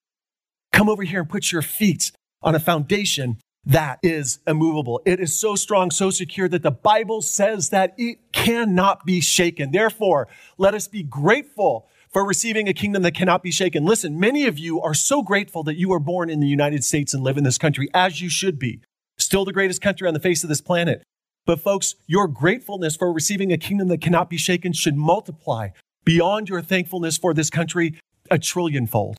[0.72, 2.12] Come over here and put your feet
[2.42, 5.00] on a foundation that is immovable.
[5.04, 9.72] It is so strong, so secure that the Bible says that it cannot be shaken.
[9.72, 13.84] Therefore, let us be grateful for receiving a kingdom that cannot be shaken.
[13.84, 17.14] Listen, many of you are so grateful that you were born in the United States
[17.14, 18.80] and live in this country, as you should be.
[19.18, 21.04] Still the greatest country on the face of this planet.
[21.46, 25.68] But folks, your gratefulness for receiving a kingdom that cannot be shaken should multiply
[26.04, 27.94] beyond your thankfulness for this country
[28.32, 29.14] a trillionfold.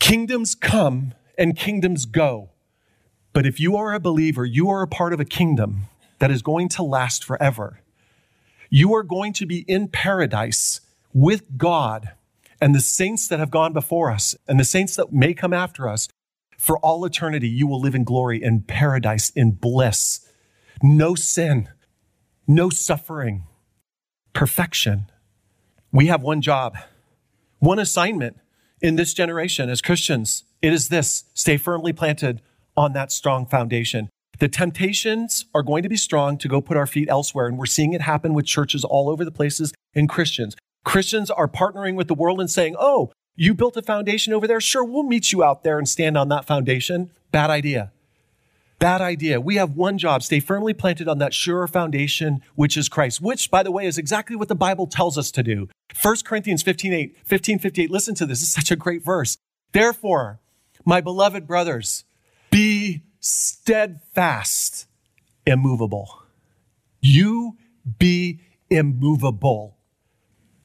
[0.00, 2.50] Kingdoms come and kingdoms go.
[3.32, 5.82] But if you are a believer, you are a part of a kingdom
[6.18, 7.78] that is going to last forever.
[8.70, 10.80] You are going to be in paradise
[11.12, 12.12] with God
[12.60, 15.88] and the saints that have gone before us and the saints that may come after
[15.88, 16.08] us.
[16.58, 20.28] For all eternity, you will live in glory, in paradise, in bliss.
[20.82, 21.68] No sin,
[22.48, 23.44] no suffering,
[24.32, 25.06] perfection.
[25.92, 26.76] We have one job,
[27.60, 28.38] one assignment
[28.80, 30.44] in this generation as Christians.
[30.60, 32.42] It is this stay firmly planted
[32.76, 34.08] on that strong foundation.
[34.38, 37.46] The temptations are going to be strong to go put our feet elsewhere.
[37.46, 40.54] And we're seeing it happen with churches all over the places and Christians.
[40.84, 44.60] Christians are partnering with the world and saying, Oh, you built a foundation over there?
[44.60, 47.10] Sure, we'll meet you out there and stand on that foundation.
[47.30, 47.92] Bad idea.
[48.78, 49.40] Bad idea.
[49.40, 53.50] We have one job stay firmly planted on that sure foundation, which is Christ, which,
[53.50, 55.68] by the way, is exactly what the Bible tells us to do.
[56.00, 57.90] 1 Corinthians 15, 8, 15 58.
[57.90, 58.42] Listen to this.
[58.42, 59.36] It's such a great verse.
[59.72, 60.38] Therefore,
[60.84, 62.04] my beloved brothers,
[62.50, 64.86] be steadfast,
[65.44, 66.22] immovable.
[67.00, 67.56] You
[67.98, 69.77] be immovable.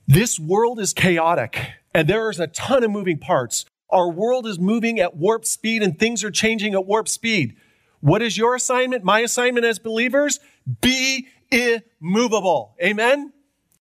[0.07, 3.65] This world is chaotic and there is a ton of moving parts.
[3.89, 7.55] Our world is moving at warp speed and things are changing at warp speed.
[8.01, 9.03] What is your assignment?
[9.05, 10.39] My assignment as believers?
[10.81, 12.75] Be immovable.
[12.83, 13.31] Amen?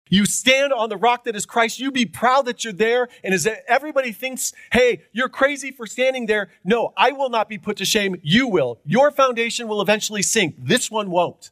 [0.10, 1.80] You stand on the rock that is Christ.
[1.80, 3.10] You be proud that you're there.
[3.24, 6.50] And as everybody thinks, hey, you're crazy for standing there.
[6.64, 8.16] No, I will not be put to shame.
[8.24, 8.80] You will.
[8.86, 10.56] Your foundation will eventually sink.
[10.58, 11.52] This one won't.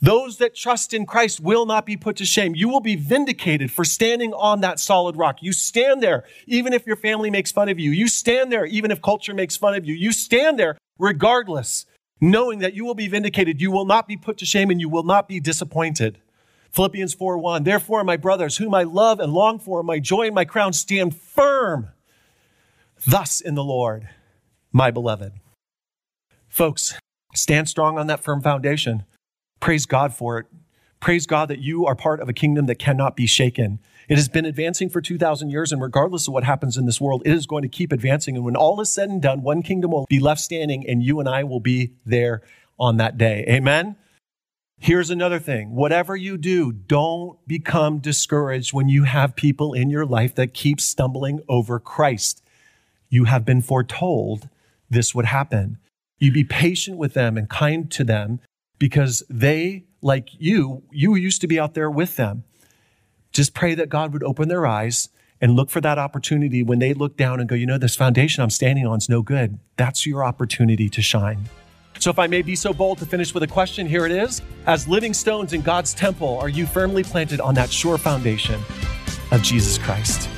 [0.00, 2.54] Those that trust in Christ will not be put to shame.
[2.54, 5.38] You will be vindicated for standing on that solid rock.
[5.40, 7.90] You stand there even if your family makes fun of you.
[7.90, 9.94] You stand there even if culture makes fun of you.
[9.94, 11.86] You stand there regardless,
[12.20, 13.60] knowing that you will be vindicated.
[13.60, 16.18] You will not be put to shame and you will not be disappointed.
[16.72, 17.64] Philippians 4 1.
[17.64, 21.16] Therefore, my brothers, whom I love and long for, my joy and my crown, stand
[21.16, 21.88] firm
[23.06, 24.10] thus in the Lord,
[24.72, 25.32] my beloved.
[26.48, 26.98] Folks,
[27.34, 29.04] stand strong on that firm foundation.
[29.60, 30.46] Praise God for it.
[31.00, 33.78] Praise God that you are part of a kingdom that cannot be shaken.
[34.08, 37.22] It has been advancing for 2,000 years, and regardless of what happens in this world,
[37.24, 38.36] it is going to keep advancing.
[38.36, 41.20] And when all is said and done, one kingdom will be left standing, and you
[41.20, 42.42] and I will be there
[42.78, 43.44] on that day.
[43.48, 43.96] Amen?
[44.78, 50.04] Here's another thing whatever you do, don't become discouraged when you have people in your
[50.04, 52.42] life that keep stumbling over Christ.
[53.08, 54.48] You have been foretold
[54.90, 55.78] this would happen.
[56.18, 58.40] You be patient with them and kind to them
[58.78, 62.44] because they, like you, you used to be out there with them.
[63.32, 65.08] Just pray that God would open their eyes
[65.40, 68.42] and look for that opportunity when they look down and go, you know, this foundation
[68.42, 69.58] I'm standing on is no good.
[69.76, 71.48] That's your opportunity to shine.
[71.98, 74.42] So, if I may be so bold to finish with a question, here it is.
[74.66, 78.60] As living stones in God's temple, are you firmly planted on that sure foundation
[79.32, 80.28] of Jesus Christ?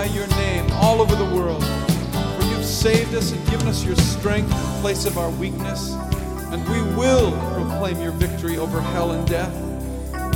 [0.00, 1.62] Glorify your name all over the world.
[1.62, 5.94] For you've saved us and given us your strength in place of our weakness.
[6.52, 9.54] and we will proclaim your victory over hell and death.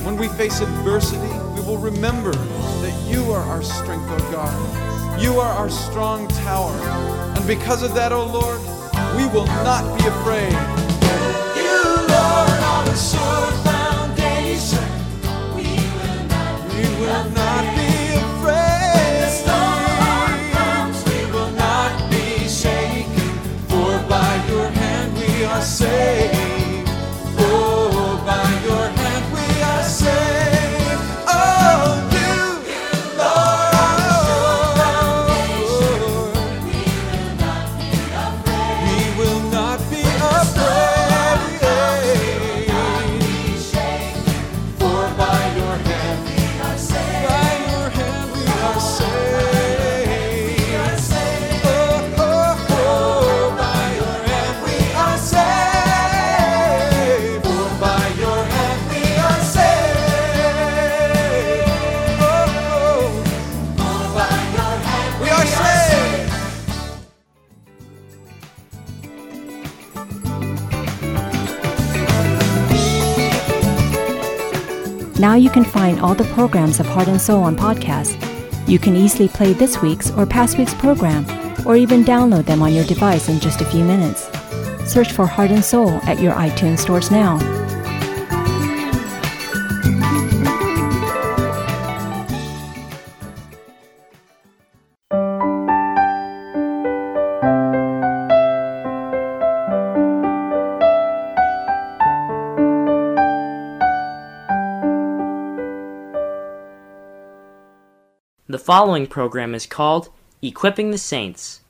[0.04, 5.20] When we face adversity, we will remember that you are our strength, O God.
[5.20, 6.70] You are our strong tower.
[7.36, 8.60] And because of that, O Lord,
[9.16, 10.52] we will not be afraid.
[11.58, 11.82] You,
[12.14, 14.86] Lord, are the sure foundation.
[15.56, 17.83] We will not We will not be
[75.34, 78.14] Now you can find all the programs of Heart and Soul on podcast.
[78.68, 81.26] You can easily play this week's or past week's program,
[81.66, 84.28] or even download them on your device in just a few minutes.
[84.88, 87.38] Search for Heart and Soul at your iTunes stores now.
[108.64, 110.08] Following program is called
[110.40, 111.60] Equipping the Saints.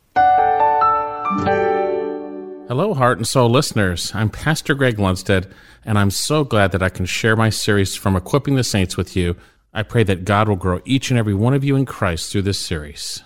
[2.68, 4.12] Hello, Heart and Soul listeners.
[4.14, 5.50] I'm Pastor Greg Lundstead,
[5.84, 9.16] and I'm so glad that I can share my series from Equipping the Saints with
[9.16, 9.34] you.
[9.72, 12.42] I pray that God will grow each and every one of you in Christ through
[12.42, 13.24] this series.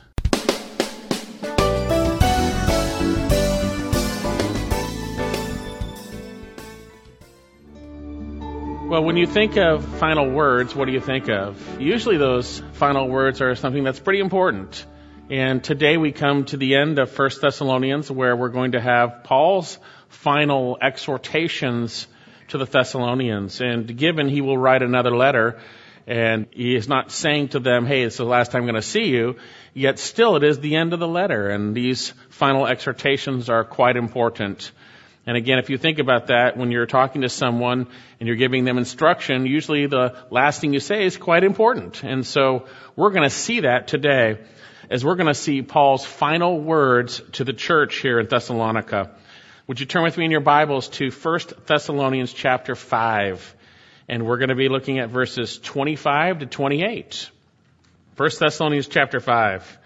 [8.98, 11.80] Well, when you think of final words, what do you think of?
[11.80, 14.84] Usually, those final words are something that's pretty important.
[15.30, 19.22] And today we come to the end of 1 Thessalonians where we're going to have
[19.22, 19.78] Paul's
[20.08, 22.08] final exhortations
[22.48, 23.60] to the Thessalonians.
[23.60, 25.60] And given he will write another letter,
[26.08, 28.82] and he is not saying to them, hey, it's the last time I'm going to
[28.82, 29.36] see you,
[29.74, 31.50] yet still it is the end of the letter.
[31.50, 34.72] And these final exhortations are quite important.
[35.28, 37.86] And again, if you think about that, when you're talking to someone
[38.18, 42.02] and you're giving them instruction, usually the last thing you say is quite important.
[42.02, 42.64] And so
[42.96, 44.38] we're going to see that today
[44.88, 49.10] as we're going to see Paul's final words to the church here in Thessalonica.
[49.66, 53.54] Would you turn with me in your Bibles to 1 Thessalonians chapter 5?
[54.08, 57.30] And we're going to be looking at verses 25 to 28.
[58.16, 59.78] 1 Thessalonians chapter 5.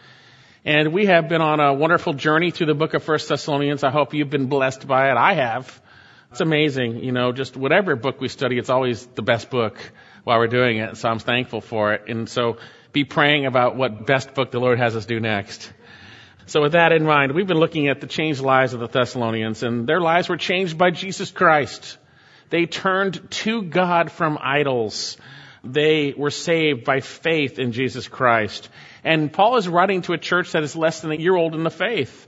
[0.65, 3.83] And we have been on a wonderful journey through the book of 1 Thessalonians.
[3.83, 5.17] I hope you've been blessed by it.
[5.17, 5.83] I have.
[6.31, 9.77] It's amazing, you know, just whatever book we study, it's always the best book
[10.23, 10.97] while we're doing it.
[10.97, 12.05] So I'm thankful for it.
[12.07, 12.59] And so
[12.93, 15.73] be praying about what best book the Lord has us do next.
[16.47, 19.65] So with that in mind, we've been looking at the changed lives of the Thessalonians
[19.65, 21.99] and their lives were changed by Jesus Christ.
[22.51, 25.17] They turned to God from idols.
[25.65, 28.69] They were saved by faith in Jesus Christ.
[29.05, 31.63] And Paul is writing to a church that is less than a year old in
[31.63, 32.27] the faith.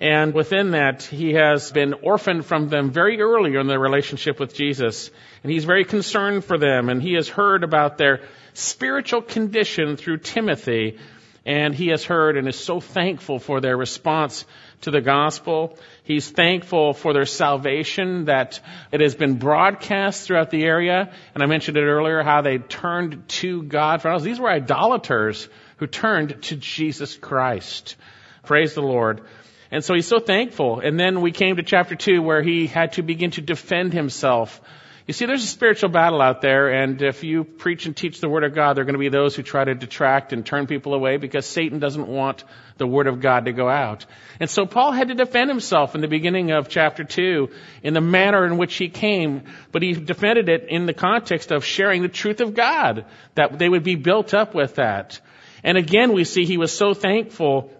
[0.00, 4.54] And within that, he has been orphaned from them very early in their relationship with
[4.54, 5.10] Jesus.
[5.42, 6.88] And he's very concerned for them.
[6.88, 8.22] And he has heard about their
[8.54, 10.98] spiritual condition through Timothy.
[11.46, 14.44] And he has heard and is so thankful for their response
[14.82, 15.78] to the gospel.
[16.02, 18.60] He's thankful for their salvation that
[18.92, 21.12] it has been broadcast throughout the area.
[21.34, 24.02] And I mentioned it earlier how they turned to God.
[24.20, 25.48] These were idolaters
[25.78, 27.96] who turned to Jesus Christ.
[28.44, 29.22] Praise the Lord.
[29.70, 30.80] And so he's so thankful.
[30.80, 34.60] And then we came to chapter two where he had to begin to defend himself.
[35.06, 38.28] You see, there's a spiritual battle out there, and if you preach and teach the
[38.28, 40.66] Word of God, there are going to be those who try to detract and turn
[40.66, 42.42] people away because Satan doesn't want
[42.78, 44.06] the Word of God to go out.
[44.40, 47.50] And so Paul had to defend himself in the beginning of chapter 2
[47.82, 49.42] in the manner in which he came,
[49.72, 53.68] but he defended it in the context of sharing the truth of God, that they
[53.68, 55.20] would be built up with that.
[55.62, 57.70] And again, we see he was so thankful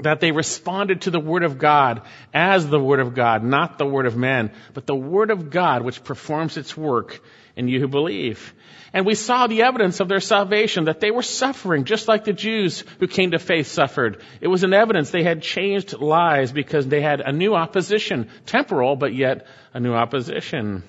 [0.00, 3.86] that they responded to the Word of God as the Word of God, not the
[3.86, 7.20] Word of man, but the Word of God which performs its work
[7.56, 8.54] in you who believe.
[8.94, 12.32] And we saw the evidence of their salvation, that they were suffering just like the
[12.32, 14.22] Jews who came to faith suffered.
[14.40, 18.96] It was an evidence they had changed lives because they had a new opposition, temporal,
[18.96, 20.82] but yet a new opposition.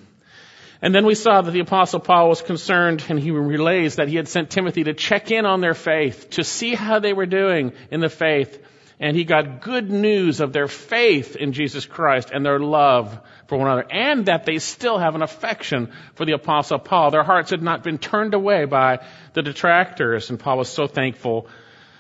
[0.82, 4.18] And then we saw that the apostle Paul was concerned and he relays that he
[4.18, 7.72] had sent Timothy to check in on their faith, to see how they were doing
[7.90, 8.62] in the faith.
[9.00, 13.58] And he got good news of their faith in Jesus Christ and their love for
[13.58, 17.12] one another, and that they still have an affection for the apostle Paul.
[17.12, 19.00] Their hearts had not been turned away by
[19.34, 21.48] the detractors, and Paul was so thankful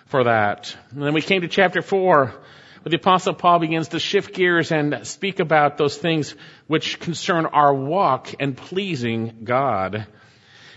[0.05, 0.75] for that.
[0.91, 4.71] And then we came to chapter four, where the apostle Paul begins to shift gears
[4.71, 6.35] and speak about those things
[6.67, 10.05] which concern our walk and pleasing God.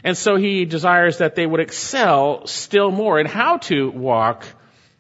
[0.02, 4.46] And so he desires that they would excel still more in how to walk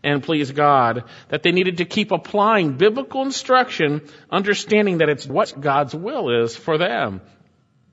[0.06, 5.60] and please God, that they needed to keep applying biblical instruction, understanding that it's what
[5.60, 7.20] God's will is for them.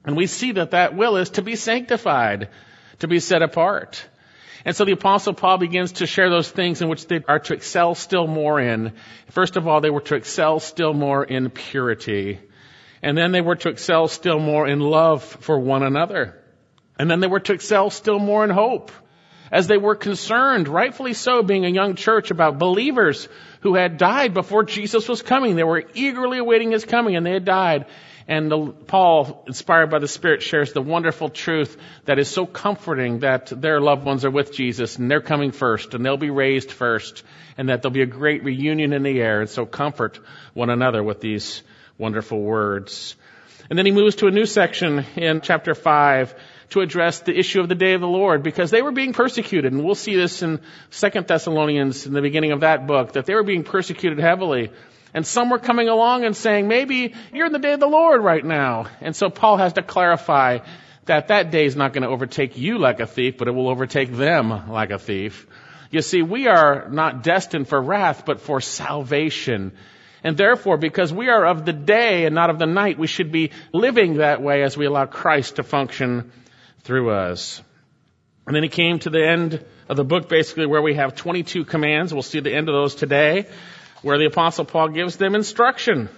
[0.05, 2.49] And we see that that will is to be sanctified,
[2.99, 4.07] to be set apart.
[4.63, 7.55] And so the apostle Paul begins to share those things in which they are to
[7.55, 8.93] excel still more in.
[9.31, 12.39] First of all, they were to excel still more in purity.
[13.01, 16.39] And then they were to excel still more in love for one another.
[16.99, 18.91] And then they were to excel still more in hope
[19.53, 23.29] as they were concerned, rightfully so, being a young church, about believers
[23.61, 25.55] who had died before Jesus was coming.
[25.55, 27.85] They were eagerly awaiting his coming and they had died.
[28.27, 33.19] And the, Paul, inspired by the Spirit, shares the wonderful truth that is so comforting
[33.19, 36.71] that their loved ones are with Jesus and they're coming first and they'll be raised
[36.71, 37.21] first
[37.55, 39.41] and that there'll be a great reunion in the air.
[39.41, 40.19] And so comfort
[40.55, 41.61] one another with these
[41.99, 43.15] wonderful words.
[43.69, 46.33] And then he moves to a new section in chapter 5
[46.69, 49.71] to address the issue of the day of the Lord because they were being persecuted.
[49.71, 50.59] And we'll see this in
[50.89, 54.71] Second Thessalonians in the beginning of that book, that they were being persecuted heavily.
[55.13, 58.23] And some were coming along and saying, maybe you're in the day of the Lord
[58.23, 58.87] right now.
[58.99, 60.59] And so Paul has to clarify
[61.05, 63.69] that that day is not going to overtake you like a thief, but it will
[63.69, 65.45] overtake them like a thief.
[65.91, 69.73] You see, we are not destined for wrath, but for salvation.
[70.23, 73.31] And therefore, because we are of the day and not of the night, we should
[73.31, 76.31] be living that way as we allow Christ to function
[76.83, 77.61] through us.
[78.45, 81.65] And then he came to the end of the book, basically, where we have 22
[81.65, 82.13] commands.
[82.13, 83.47] We'll see the end of those today,
[84.01, 86.09] where the Apostle Paul gives them instruction.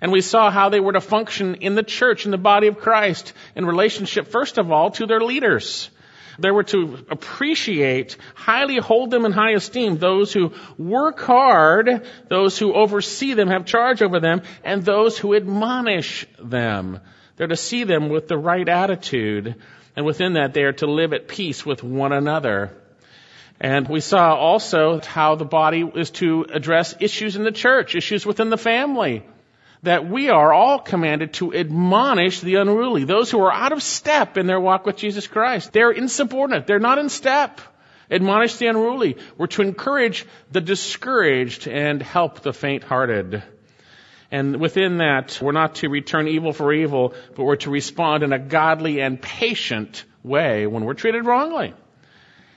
[0.00, 2.78] And we saw how they were to function in the church, in the body of
[2.78, 5.90] Christ, in relationship, first of all, to their leaders.
[6.38, 12.56] They were to appreciate, highly hold them in high esteem, those who work hard, those
[12.56, 17.00] who oversee them, have charge over them, and those who admonish them.
[17.36, 19.56] They're to see them with the right attitude
[19.98, 22.70] and within that, they are to live at peace with one another.
[23.60, 28.24] And we saw also how the body is to address issues in the church, issues
[28.24, 29.24] within the family.
[29.82, 34.38] That we are all commanded to admonish the unruly, those who are out of step
[34.38, 35.72] in their walk with Jesus Christ.
[35.72, 36.68] They're insubordinate.
[36.68, 37.60] They're not in step.
[38.08, 39.16] Admonish the unruly.
[39.36, 43.42] We're to encourage the discouraged and help the faint-hearted.
[44.30, 48.32] And within that, we're not to return evil for evil, but we're to respond in
[48.32, 51.74] a godly and patient way when we're treated wrongly.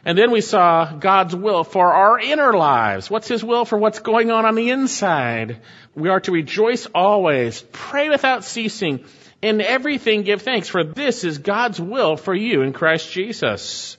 [0.03, 3.09] And then we saw God's will for our inner lives.
[3.09, 5.61] What's His will for what's going on on the inside?
[5.95, 9.05] We are to rejoice always, pray without ceasing,
[9.41, 13.97] in everything give thanks, for this is God's will for you in Christ Jesus.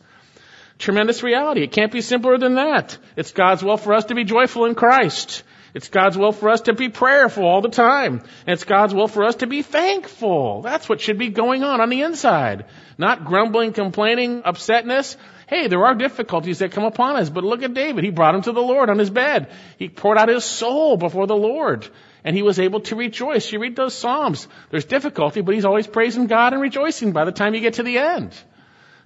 [0.78, 1.62] Tremendous reality.
[1.62, 2.98] It can't be simpler than that.
[3.16, 5.44] It's God's will for us to be joyful in Christ.
[5.74, 8.20] It's God's will for us to be prayerful all the time.
[8.46, 10.60] And it's God's will for us to be thankful.
[10.60, 12.66] That's what should be going on on the inside.
[12.98, 15.16] Not grumbling, complaining, upsetness.
[15.46, 18.04] Hey, there are difficulties that come upon us, but look at David.
[18.04, 19.48] He brought him to the Lord on his bed.
[19.78, 21.88] He poured out his soul before the Lord.
[22.24, 23.50] And he was able to rejoice.
[23.50, 24.48] You read those Psalms.
[24.70, 27.82] There's difficulty, but he's always praising God and rejoicing by the time you get to
[27.82, 28.34] the end.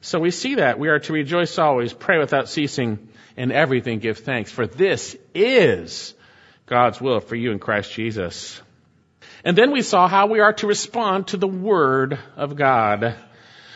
[0.01, 0.79] So we see that.
[0.79, 4.51] We are to rejoice always, pray without ceasing, and everything give thanks.
[4.51, 6.15] For this is
[6.67, 8.61] God's will for you in Christ Jesus.
[9.45, 13.15] And then we saw how we are to respond to the Word of God.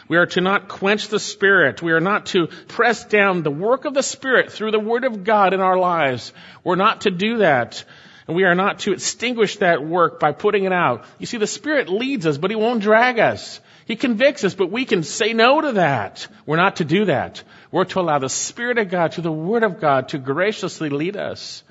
[0.09, 1.83] We are to not quench the Spirit.
[1.83, 5.23] We are not to press down the work of the Spirit through the Word of
[5.23, 6.33] God in our lives.
[6.65, 7.85] We're not to do that.
[8.27, 11.05] And we are not to extinguish that work by putting it out.
[11.21, 13.61] You see, the Spirit leads us, but He won't drag us.
[13.87, 16.27] He convicts us, but we can say no to that.
[16.45, 17.45] We're not to do that.
[17.71, 21.17] We're to allow the Spirit of God, to the Word of God, to graciously lead
[21.17, 21.63] us.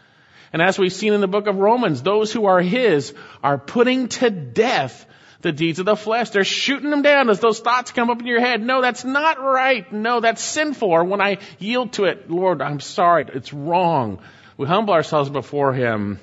[0.51, 4.07] And as we've seen in the book of Romans, those who are His are putting
[4.09, 5.05] to death
[5.41, 6.31] the deeds of the flesh.
[6.31, 8.61] They're shooting them down as those thoughts come up in your head.
[8.61, 9.91] No, that's not right.
[9.91, 10.89] No, that's sinful.
[10.89, 13.25] Or when I yield to it, Lord, I'm sorry.
[13.33, 14.19] It's wrong.
[14.57, 16.19] We humble ourselves before Him.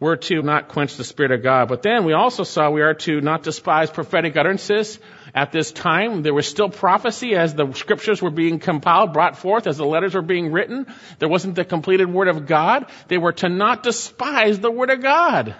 [0.00, 1.68] We're to not quench the Spirit of God.
[1.68, 4.98] But then we also saw we are to not despise prophetic utterances.
[5.34, 9.66] At this time, there was still prophecy as the scriptures were being compiled, brought forth,
[9.66, 10.86] as the letters were being written.
[11.18, 12.86] There wasn't the completed word of God.
[13.08, 15.54] They were to not despise the word of God.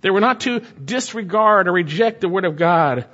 [0.00, 3.06] They were not to disregard or reject the word of God.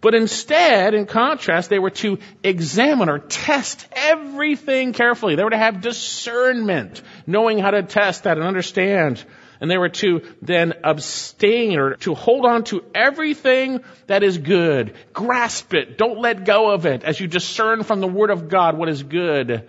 [0.00, 5.34] But instead, in contrast, they were to examine or test everything carefully.
[5.34, 9.22] They were to have discernment, knowing how to test that and understand.
[9.60, 14.94] And they were to then abstain or to hold on to everything that is good.
[15.12, 15.98] Grasp it.
[15.98, 19.02] Don't let go of it as you discern from the Word of God what is
[19.02, 19.68] good.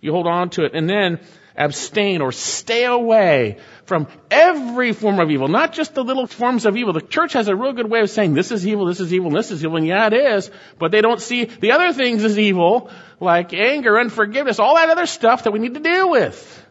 [0.00, 0.74] You hold on to it.
[0.74, 1.18] And then
[1.56, 6.76] abstain or stay away from every form of evil, not just the little forms of
[6.76, 6.92] evil.
[6.92, 9.30] The church has a real good way of saying this is evil, this is evil,
[9.30, 12.38] this is evil, and yeah, it is, but they don't see the other things as
[12.38, 16.66] evil, like anger, unforgiveness, all that other stuff that we need to deal with.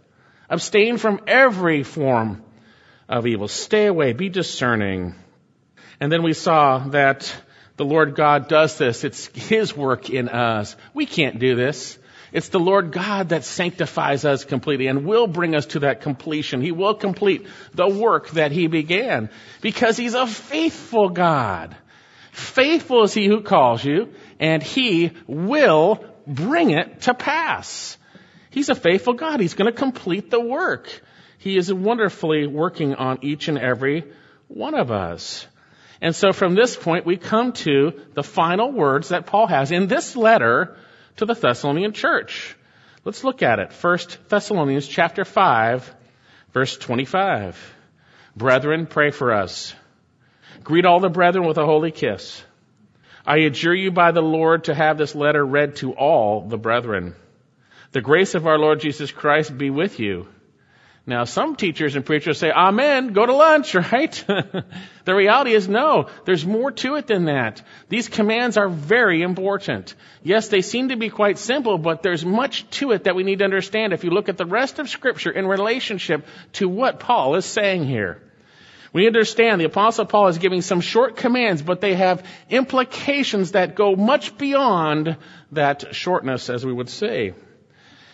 [0.50, 2.44] Abstain from every form
[3.10, 3.48] of evil.
[3.48, 5.16] Stay away, be discerning.
[6.00, 7.34] And then we saw that
[7.78, 9.04] the Lord God does this.
[9.04, 10.76] It's His work in us.
[10.94, 11.98] We can't do this.
[12.32, 16.62] It's the Lord God that sanctifies us completely and will bring us to that completion.
[16.62, 19.30] He will complete the work that He began
[19.62, 21.76] because He's a faithful God.
[22.32, 27.98] Faithful is He who calls you and He will bring it to pass.
[28.50, 29.40] He's a faithful God.
[29.40, 31.02] He's going to complete the work.
[31.44, 34.06] He is wonderfully working on each and every
[34.48, 35.46] one of us.
[36.00, 39.88] And so from this point, we come to the final words that Paul has in
[39.88, 40.78] this letter
[41.18, 42.56] to the Thessalonian church.
[43.04, 43.74] Let's look at it.
[43.74, 45.94] First Thessalonians chapter 5,
[46.54, 47.76] verse 25.
[48.38, 49.76] Brethren, pray for us.
[50.64, 52.42] Greet all the brethren with a holy kiss.
[53.28, 57.16] I adjure you by the Lord to have this letter read to all the brethren.
[57.92, 60.30] The grace of our Lord Jesus Christ be with you.
[61.06, 64.24] Now, some teachers and preachers say, Amen, go to lunch, right?
[64.26, 67.62] the reality is no, there's more to it than that.
[67.90, 69.96] These commands are very important.
[70.24, 73.40] Yes, they seem to be quite simple, but there's much to it that we need
[73.40, 77.36] to understand if you look at the rest of Scripture in relationship to what Paul
[77.36, 78.22] is saying here.
[78.94, 83.76] We understand the Apostle Paul is giving some short commands, but they have implications that
[83.76, 85.18] go much beyond
[85.52, 87.34] that shortness, as we would say.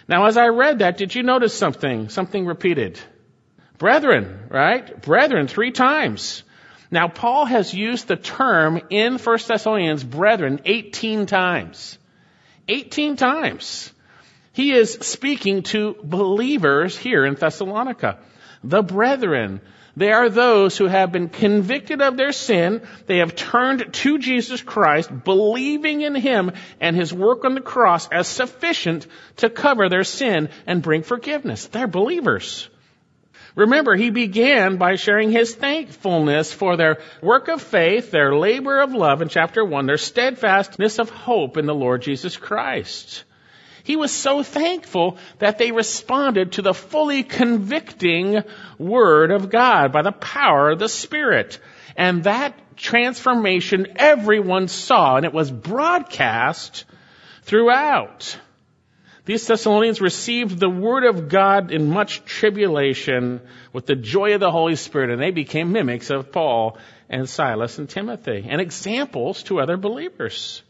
[0.09, 2.09] Now, as I read that, did you notice something?
[2.09, 2.99] Something repeated.
[3.77, 4.99] Brethren, right?
[4.99, 6.41] Brethren, three times.
[6.89, 11.99] Now, Paul has used the term in 1 Thessalonians, brethren, 18 times.
[12.67, 13.93] 18 times.
[14.53, 18.17] He is speaking to believers here in Thessalonica.
[18.63, 19.61] The brethren,
[19.99, 22.81] they are those who have been convicted of their sin.
[23.05, 28.07] They have turned to Jesus Christ, believing in Him and His work on the cross
[28.09, 31.67] as sufficient to cover their sin and bring forgiveness.
[31.67, 32.69] They're believers.
[33.55, 38.93] Remember, he began by sharing his thankfulness for their work of faith, their labor of
[38.93, 43.25] love in chapter 1, their steadfastness of hope in the Lord Jesus Christ.
[43.89, 48.43] He was so thankful that they responded to the fully convicting
[48.77, 51.59] Word of God by the power of the Spirit.
[51.95, 56.85] And that transformation everyone saw, and it was broadcast
[57.41, 58.37] throughout.
[59.25, 63.41] These Thessalonians received the Word of God in much tribulation
[63.73, 66.77] with the joy of the Holy Spirit, and they became mimics of Paul
[67.09, 70.61] and Silas and Timothy, and examples to other believers.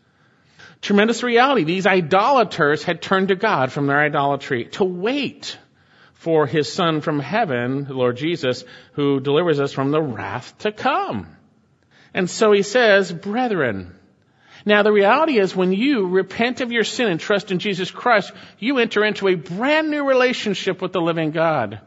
[0.82, 1.64] Tremendous reality.
[1.64, 5.58] These idolaters had turned to God from their idolatry to wait
[6.14, 8.64] for his son from heaven, the Lord Jesus,
[8.94, 11.36] who delivers us from the wrath to come.
[12.14, 13.96] And so he says, brethren,
[14.66, 18.32] now the reality is when you repent of your sin and trust in Jesus Christ,
[18.58, 21.80] you enter into a brand new relationship with the living God.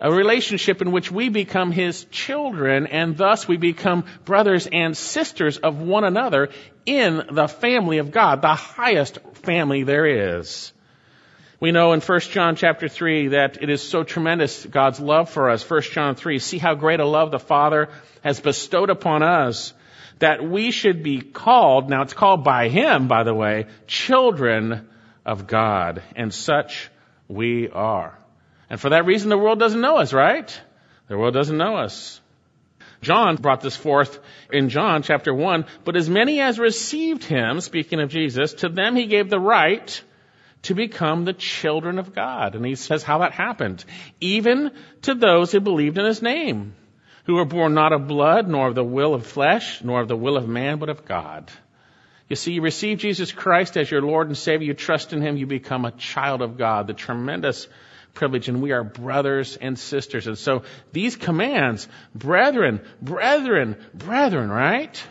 [0.00, 5.58] A relationship in which we become His children and thus we become brothers and sisters
[5.58, 6.50] of one another
[6.84, 10.72] in the family of God, the highest family there is.
[11.60, 15.48] We know in 1 John chapter 3 that it is so tremendous, God's love for
[15.48, 15.68] us.
[15.68, 17.88] 1 John 3, see how great a love the Father
[18.22, 19.72] has bestowed upon us
[20.18, 24.88] that we should be called, now it's called by Him, by the way, children
[25.24, 26.02] of God.
[26.16, 26.90] And such
[27.28, 28.18] we are.
[28.70, 30.60] And for that reason, the world doesn't know us, right?
[31.08, 32.20] The world doesn't know us.
[33.02, 34.18] John brought this forth
[34.50, 35.66] in John chapter 1.
[35.84, 40.02] But as many as received him, speaking of Jesus, to them he gave the right
[40.62, 42.54] to become the children of God.
[42.54, 43.84] And he says how that happened.
[44.20, 44.70] Even
[45.02, 46.74] to those who believed in his name,
[47.24, 50.16] who were born not of blood, nor of the will of flesh, nor of the
[50.16, 51.50] will of man, but of God.
[52.28, 55.36] You see, you receive Jesus Christ as your Lord and Savior, you trust in him,
[55.36, 56.86] you become a child of God.
[56.86, 57.68] The tremendous
[58.14, 60.26] privilege, and we are brothers and sisters.
[60.26, 60.62] And so
[60.92, 65.02] these commands, brethren, brethren, brethren, right?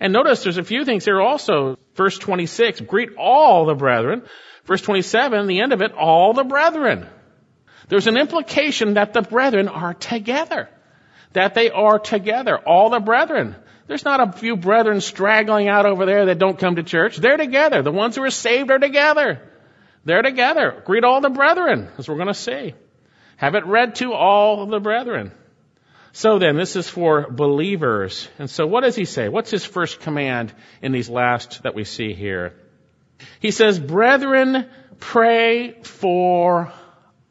[0.00, 1.78] And notice there's a few things here also.
[1.94, 4.22] Verse 26, greet all the brethren.
[4.64, 7.06] Verse 27, the end of it, all the brethren.
[7.88, 10.68] There's an implication that the brethren are together.
[11.32, 12.58] That they are together.
[12.58, 13.56] All the brethren.
[13.86, 17.16] There's not a few brethren straggling out over there that don't come to church.
[17.16, 17.82] They're together.
[17.82, 19.47] The ones who are saved are together.
[20.08, 20.82] They're together.
[20.86, 22.72] Greet all the brethren, as we're going to see.
[23.36, 25.32] Have it read to all the brethren.
[26.12, 28.26] So then, this is for believers.
[28.38, 29.28] And so what does he say?
[29.28, 32.54] What's his first command in these last that we see here?
[33.40, 36.72] He says, brethren, pray for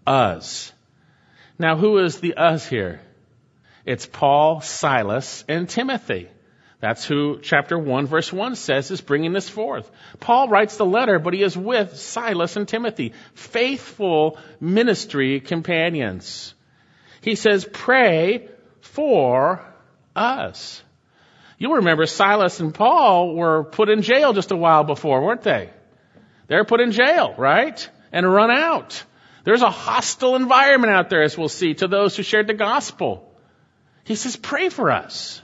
[0.06, 0.72] us.
[1.58, 3.02] Now, who is the us here?
[3.86, 6.30] It's Paul, Silas, and Timothy.
[6.80, 9.90] That's who chapter 1 verse 1 says is bringing this forth.
[10.20, 16.54] Paul writes the letter, but he is with Silas and Timothy, faithful ministry companions.
[17.22, 18.50] He says, pray
[18.82, 19.66] for
[20.16, 20.84] us.
[21.58, 25.72] You'll remember Silas and Paul were put in jail just a while before, weren't they?
[26.46, 27.90] They're put in jail, right?
[28.12, 29.04] And run out.
[29.44, 33.34] There's a hostile environment out there, as we'll see, to those who shared the gospel.
[34.04, 35.42] He says, pray for us.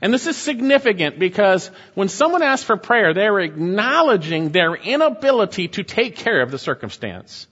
[0.00, 5.82] And this is significant because when someone asks for prayer, they're acknowledging their inability to
[5.82, 7.46] take care of the circumstance.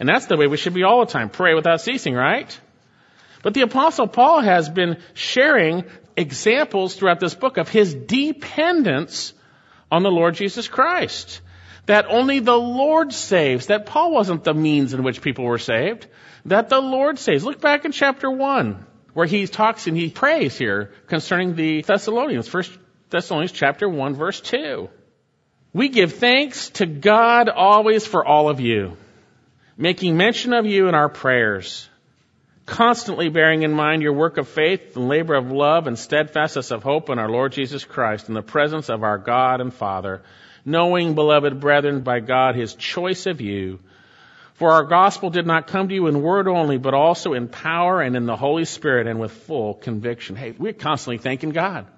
[0.00, 1.28] And that's the way we should be all the time.
[1.28, 2.58] Pray without ceasing, right?
[3.42, 5.84] But the apostle Paul has been sharing
[6.16, 9.34] examples throughout this book of his dependence
[9.90, 11.40] on the Lord Jesus Christ.
[11.86, 13.66] That only the Lord saves.
[13.66, 16.06] That Paul wasn't the means in which people were saved.
[16.46, 17.44] That the Lord saves.
[17.44, 22.48] Look back in chapter 1 where he talks and he prays here concerning the Thessalonians.
[22.48, 22.76] First
[23.10, 24.88] Thessalonians chapter 1 verse 2.
[25.74, 28.96] We give thanks to God always for all of you,
[29.76, 31.88] making mention of you in our prayers,
[32.66, 36.82] constantly bearing in mind your work of faith and labor of love and steadfastness of
[36.82, 40.22] hope in our Lord Jesus Christ in the presence of our God and Father,
[40.64, 43.80] knowing, beloved brethren, by God his choice of you,
[44.62, 48.00] for our gospel did not come to you in word only, but also in power
[48.00, 50.36] and in the Holy Spirit and with full conviction.
[50.36, 51.88] Hey, we're constantly thanking God.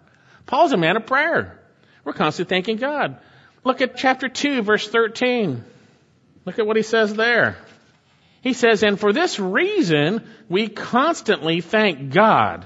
[0.46, 1.60] Paul's a man of prayer.
[2.04, 3.18] We're constantly thanking God.
[3.64, 5.62] Look at chapter 2, verse 13.
[6.46, 7.58] Look at what he says there.
[8.40, 12.64] He says, And for this reason, we constantly thank God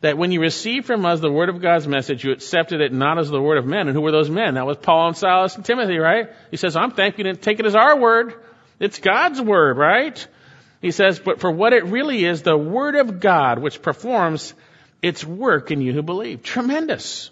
[0.00, 3.18] that when you received from us the word of God's message, you accepted it not
[3.18, 3.88] as the word of men.
[3.88, 4.54] And who were those men?
[4.54, 6.30] That was Paul and Silas and Timothy, right?
[6.50, 8.34] He says, I'm thankful you didn't take it as our word.
[8.80, 10.26] It's God's word, right?
[10.80, 14.54] He says, but for what it really is, the word of God, which performs
[15.02, 16.42] its work in you who believe.
[16.42, 17.30] Tremendous.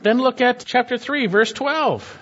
[0.00, 2.18] Then look at chapter 3, verse 12.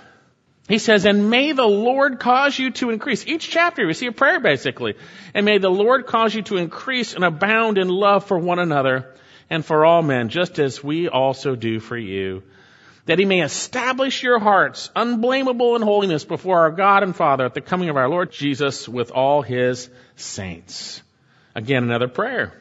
[0.68, 3.26] He says, and may the Lord cause you to increase.
[3.26, 4.95] Each chapter we see a prayer basically.
[5.34, 9.14] And may the Lord cause you to increase and abound in love for one another
[9.51, 12.45] and for all men, just as we also do for you
[13.07, 17.55] that he may establish your hearts unblameable in holiness before our God and Father at
[17.55, 21.03] the coming of our Lord Jesus with all his saints.
[21.55, 22.53] Again, another prayer.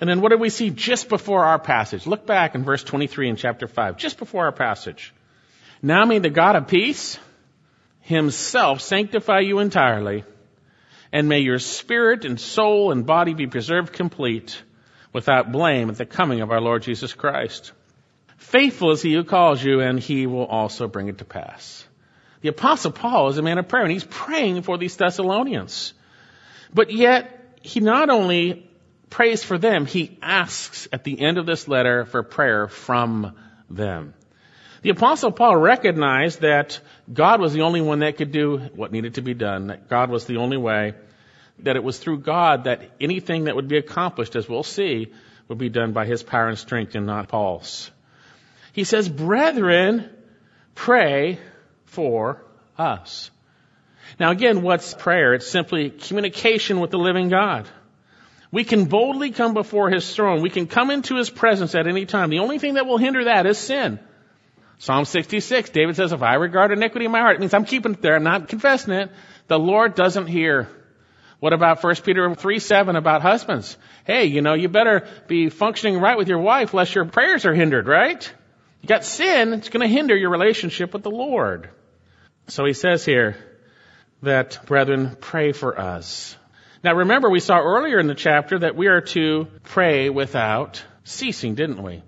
[0.00, 2.06] And then what do we see just before our passage?
[2.06, 5.12] Look back in verse 23 in chapter 5, just before our passage.
[5.82, 7.18] Now may the God of peace
[8.00, 10.24] himself sanctify you entirely,
[11.12, 14.62] and may your spirit and soul and body be preserved complete
[15.12, 17.72] without blame at the coming of our Lord Jesus Christ.
[18.40, 21.86] Faithful is he who calls you, and he will also bring it to pass.
[22.40, 25.92] The apostle Paul is a man of prayer, and he's praying for these Thessalonians.
[26.72, 28.66] But yet, he not only
[29.10, 33.36] prays for them, he asks at the end of this letter for prayer from
[33.68, 34.14] them.
[34.80, 36.80] The apostle Paul recognized that
[37.12, 40.08] God was the only one that could do what needed to be done, that God
[40.08, 40.94] was the only way,
[41.58, 45.12] that it was through God that anything that would be accomplished, as we'll see,
[45.46, 47.90] would be done by his power and strength and not Paul's.
[48.72, 50.08] He says, brethren,
[50.74, 51.38] pray
[51.84, 52.44] for
[52.78, 53.30] us.
[54.18, 55.34] Now again, what's prayer?
[55.34, 57.68] It's simply communication with the living God.
[58.52, 60.42] We can boldly come before His throne.
[60.42, 62.30] We can come into His presence at any time.
[62.30, 64.00] The only thing that will hinder that is sin.
[64.78, 67.92] Psalm 66, David says, if I regard iniquity in my heart, it means I'm keeping
[67.92, 68.16] it there.
[68.16, 69.10] I'm not confessing it.
[69.46, 70.68] The Lord doesn't hear.
[71.38, 73.76] What about 1 Peter 3, 7 about husbands?
[74.04, 77.54] Hey, you know, you better be functioning right with your wife lest your prayers are
[77.54, 78.32] hindered, right?
[78.82, 81.70] You got sin, it's going to hinder your relationship with the Lord.
[82.48, 83.36] So he says here
[84.22, 86.36] that, brethren, pray for us.
[86.82, 91.54] Now remember, we saw earlier in the chapter that we are to pray without ceasing,
[91.54, 92.02] didn't we?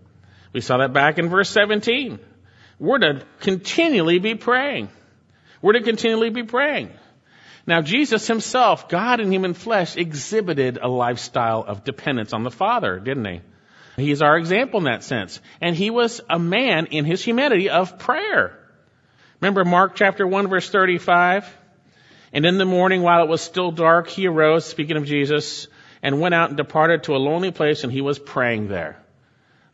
[0.52, 2.18] We saw that back in verse 17.
[2.78, 4.88] We're to continually be praying.
[5.60, 6.90] We're to continually be praying.
[7.66, 12.98] Now Jesus himself, God in human flesh, exhibited a lifestyle of dependence on the Father,
[12.98, 13.40] didn't he?
[13.97, 15.40] He's our example in that sense.
[15.61, 18.59] And he was a man in his humanity of prayer.
[19.40, 21.59] Remember Mark chapter 1 verse 35?
[22.32, 25.68] And in the morning while it was still dark, he arose, speaking of Jesus,
[26.03, 28.99] and went out and departed to a lonely place and he was praying there.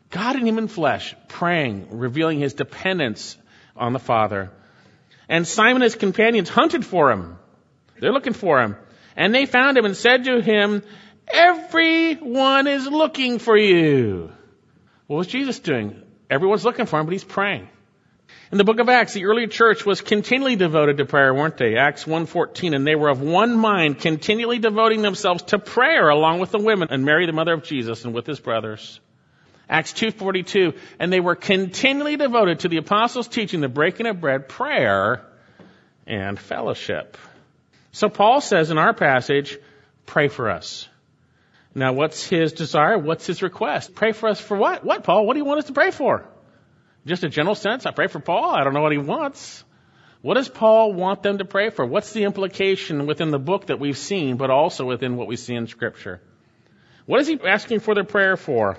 [0.09, 3.37] God in human flesh, praying, revealing his dependence
[3.75, 4.51] on the Father.
[5.29, 7.37] And Simon and his companions hunted for him.
[7.99, 8.75] They're looking for him.
[9.15, 10.81] And they found him and said to him,
[11.31, 14.31] Everyone is looking for you.
[15.07, 16.01] What was Jesus doing?
[16.29, 17.69] Everyone's looking for him, but he's praying.
[18.51, 21.77] In the book of Acts, the early church was continually devoted to prayer, weren't they?
[21.77, 26.51] Acts 1.14, and they were of one mind, continually devoting themselves to prayer along with
[26.51, 28.99] the women and Mary, the mother of Jesus, and with his brothers.
[29.69, 34.49] Acts 2.42, and they were continually devoted to the apostles' teaching, the breaking of bread,
[34.49, 35.25] prayer,
[36.07, 37.17] and fellowship.
[37.91, 39.59] So Paul says in our passage,
[40.07, 40.87] pray for us.
[41.79, 42.97] Now, what's his desire?
[42.97, 43.95] What's his request?
[43.95, 44.83] Pray for us for what?
[44.83, 45.25] What, Paul?
[45.25, 46.25] What do you want us to pray for?
[47.05, 47.85] Just a general sense?
[47.85, 48.53] I pray for Paul.
[48.53, 49.63] I don't know what he wants.
[50.21, 51.85] What does Paul want them to pray for?
[51.85, 55.55] What's the implication within the book that we've seen, but also within what we see
[55.55, 56.21] in Scripture?
[57.05, 58.77] What is he asking for their prayer for?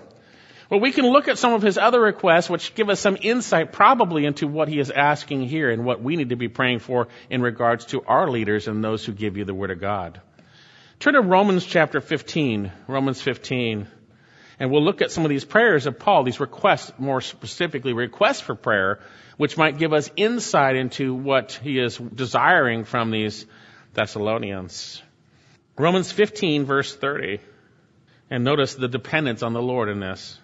[0.69, 3.73] Well, we can look at some of his other requests, which give us some insight
[3.73, 7.09] probably into what he is asking here and what we need to be praying for
[7.31, 10.21] in regards to our leaders and those who give you the Word of God.
[11.01, 13.89] Turn to Romans chapter 15, Romans 15,
[14.59, 18.43] and we'll look at some of these prayers of Paul, these requests, more specifically requests
[18.43, 19.01] for prayer,
[19.39, 23.47] which might give us insight into what he is desiring from these
[23.95, 25.03] Thessalonians.
[25.79, 27.41] Romans 15 verse 30.
[28.29, 30.39] And notice the dependence on the Lord in this.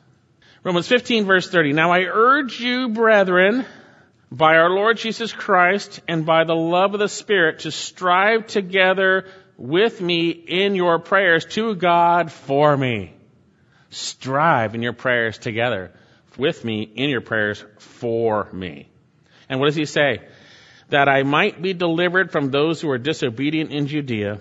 [0.64, 1.74] Romans 15 verse 30.
[1.74, 3.66] Now I urge you, brethren,
[4.32, 9.26] by our Lord Jesus Christ and by the love of the Spirit to strive together
[9.56, 13.14] with me in your prayers to God for me.
[13.90, 15.92] Strive in your prayers together
[16.36, 18.88] with me in your prayers for me.
[19.48, 20.20] And what does he say?
[20.90, 24.40] That I might be delivered from those who are disobedient in Judea.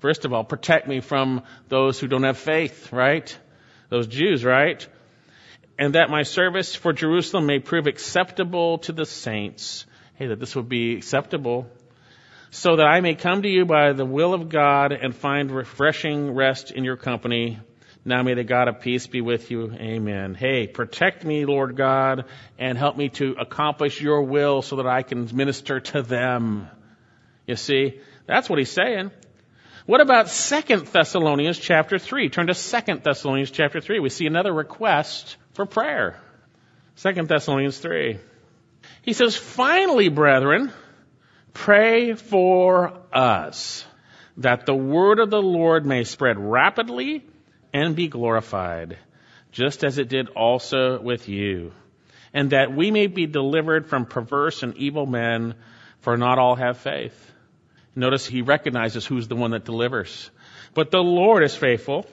[0.00, 3.36] First of all, protect me from those who don't have faith, right?
[3.88, 4.86] Those Jews, right?
[5.78, 9.86] And that my service for Jerusalem may prove acceptable to the saints.
[10.14, 11.68] Hey, that this would be acceptable
[12.54, 16.34] so that I may come to you by the will of God and find refreshing
[16.34, 17.58] rest in your company.
[18.04, 19.72] Now may the God of peace be with you.
[19.72, 20.34] Amen.
[20.34, 22.26] Hey, protect me, Lord God,
[22.58, 26.68] and help me to accomplish your will so that I can minister to them.
[27.46, 29.12] You see, that's what he's saying.
[29.86, 32.28] What about Second Thessalonians chapter 3?
[32.28, 33.98] Turn to Second Thessalonians chapter 3.
[33.98, 36.20] We see another request for prayer.
[36.96, 38.18] Second Thessalonians 3.
[39.00, 40.70] He says, finally, brethren,
[41.54, 43.84] Pray for us
[44.38, 47.24] that the word of the Lord may spread rapidly
[47.72, 48.98] and be glorified,
[49.50, 51.72] just as it did also with you,
[52.32, 55.54] and that we may be delivered from perverse and evil men,
[56.00, 57.32] for not all have faith.
[57.94, 60.30] Notice he recognizes who's the one that delivers.
[60.74, 62.06] But the Lord is faithful,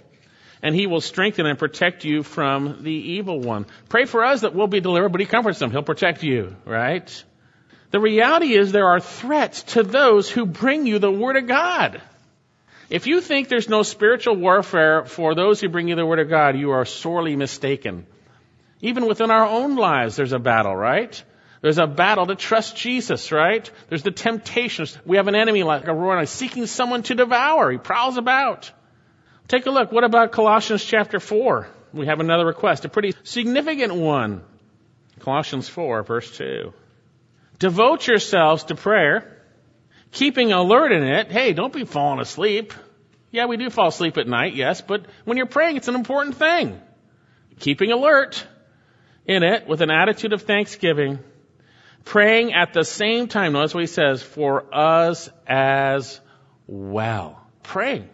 [0.62, 3.66] and he will strengthen and protect you from the evil one.
[3.88, 5.72] Pray for us that we'll be delivered, but he comforts them.
[5.72, 7.24] He'll protect you, right?
[7.92, 12.02] The reality is there are threats to those who bring you the Word of God.
[12.90, 16.30] If you think there's no spiritual warfare for those who bring you the Word of
[16.30, 18.06] God, you are sorely mistaken.
[18.82, 21.24] Even within our own lives, there's a battle, right?
[21.62, 23.70] There's a battle to trust Jesus, right?
[23.90, 24.98] There's the temptations.
[25.06, 27.72] We have an enemy like a roaring seeking someone to devour.
[27.72, 28.72] He prowls about.
[29.48, 29.92] Take a look.
[29.92, 31.68] What about Colossians chapter 4?
[31.92, 34.44] We have another request, a pretty significant one.
[35.20, 36.72] Colossians 4, verse 2.
[37.60, 39.43] Devote yourselves to prayer,
[40.12, 41.32] keeping alert in it.
[41.32, 42.74] Hey, don't be falling asleep.
[43.32, 46.38] Yeah, we do fall asleep at night, yes, but when you're praying, it's an important
[46.38, 46.80] thing.
[47.60, 48.47] Keeping alert
[49.26, 51.20] in it with an attitude of thanksgiving,
[52.05, 53.53] praying at the same time.
[53.53, 56.20] Notice what he says, for us as
[56.66, 57.45] well.
[57.62, 58.10] Praying.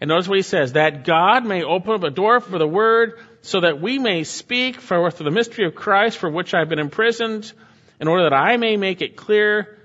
[0.00, 3.18] And notice what he says, that God may open up a door for the word
[3.40, 7.52] so that we may speak for the mystery of Christ for which I've been imprisoned
[8.00, 9.78] in order that I may make it clear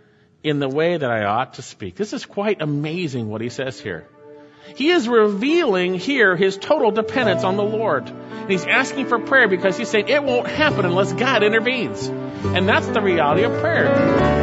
[0.43, 1.95] in the way that I ought to speak.
[1.95, 4.07] This is quite amazing what he says here.
[4.75, 8.07] He is revealing here his total dependence on the Lord.
[8.07, 12.07] And he's asking for prayer because he's saying it won't happen unless God intervenes.
[12.07, 14.42] And that's the reality of prayer.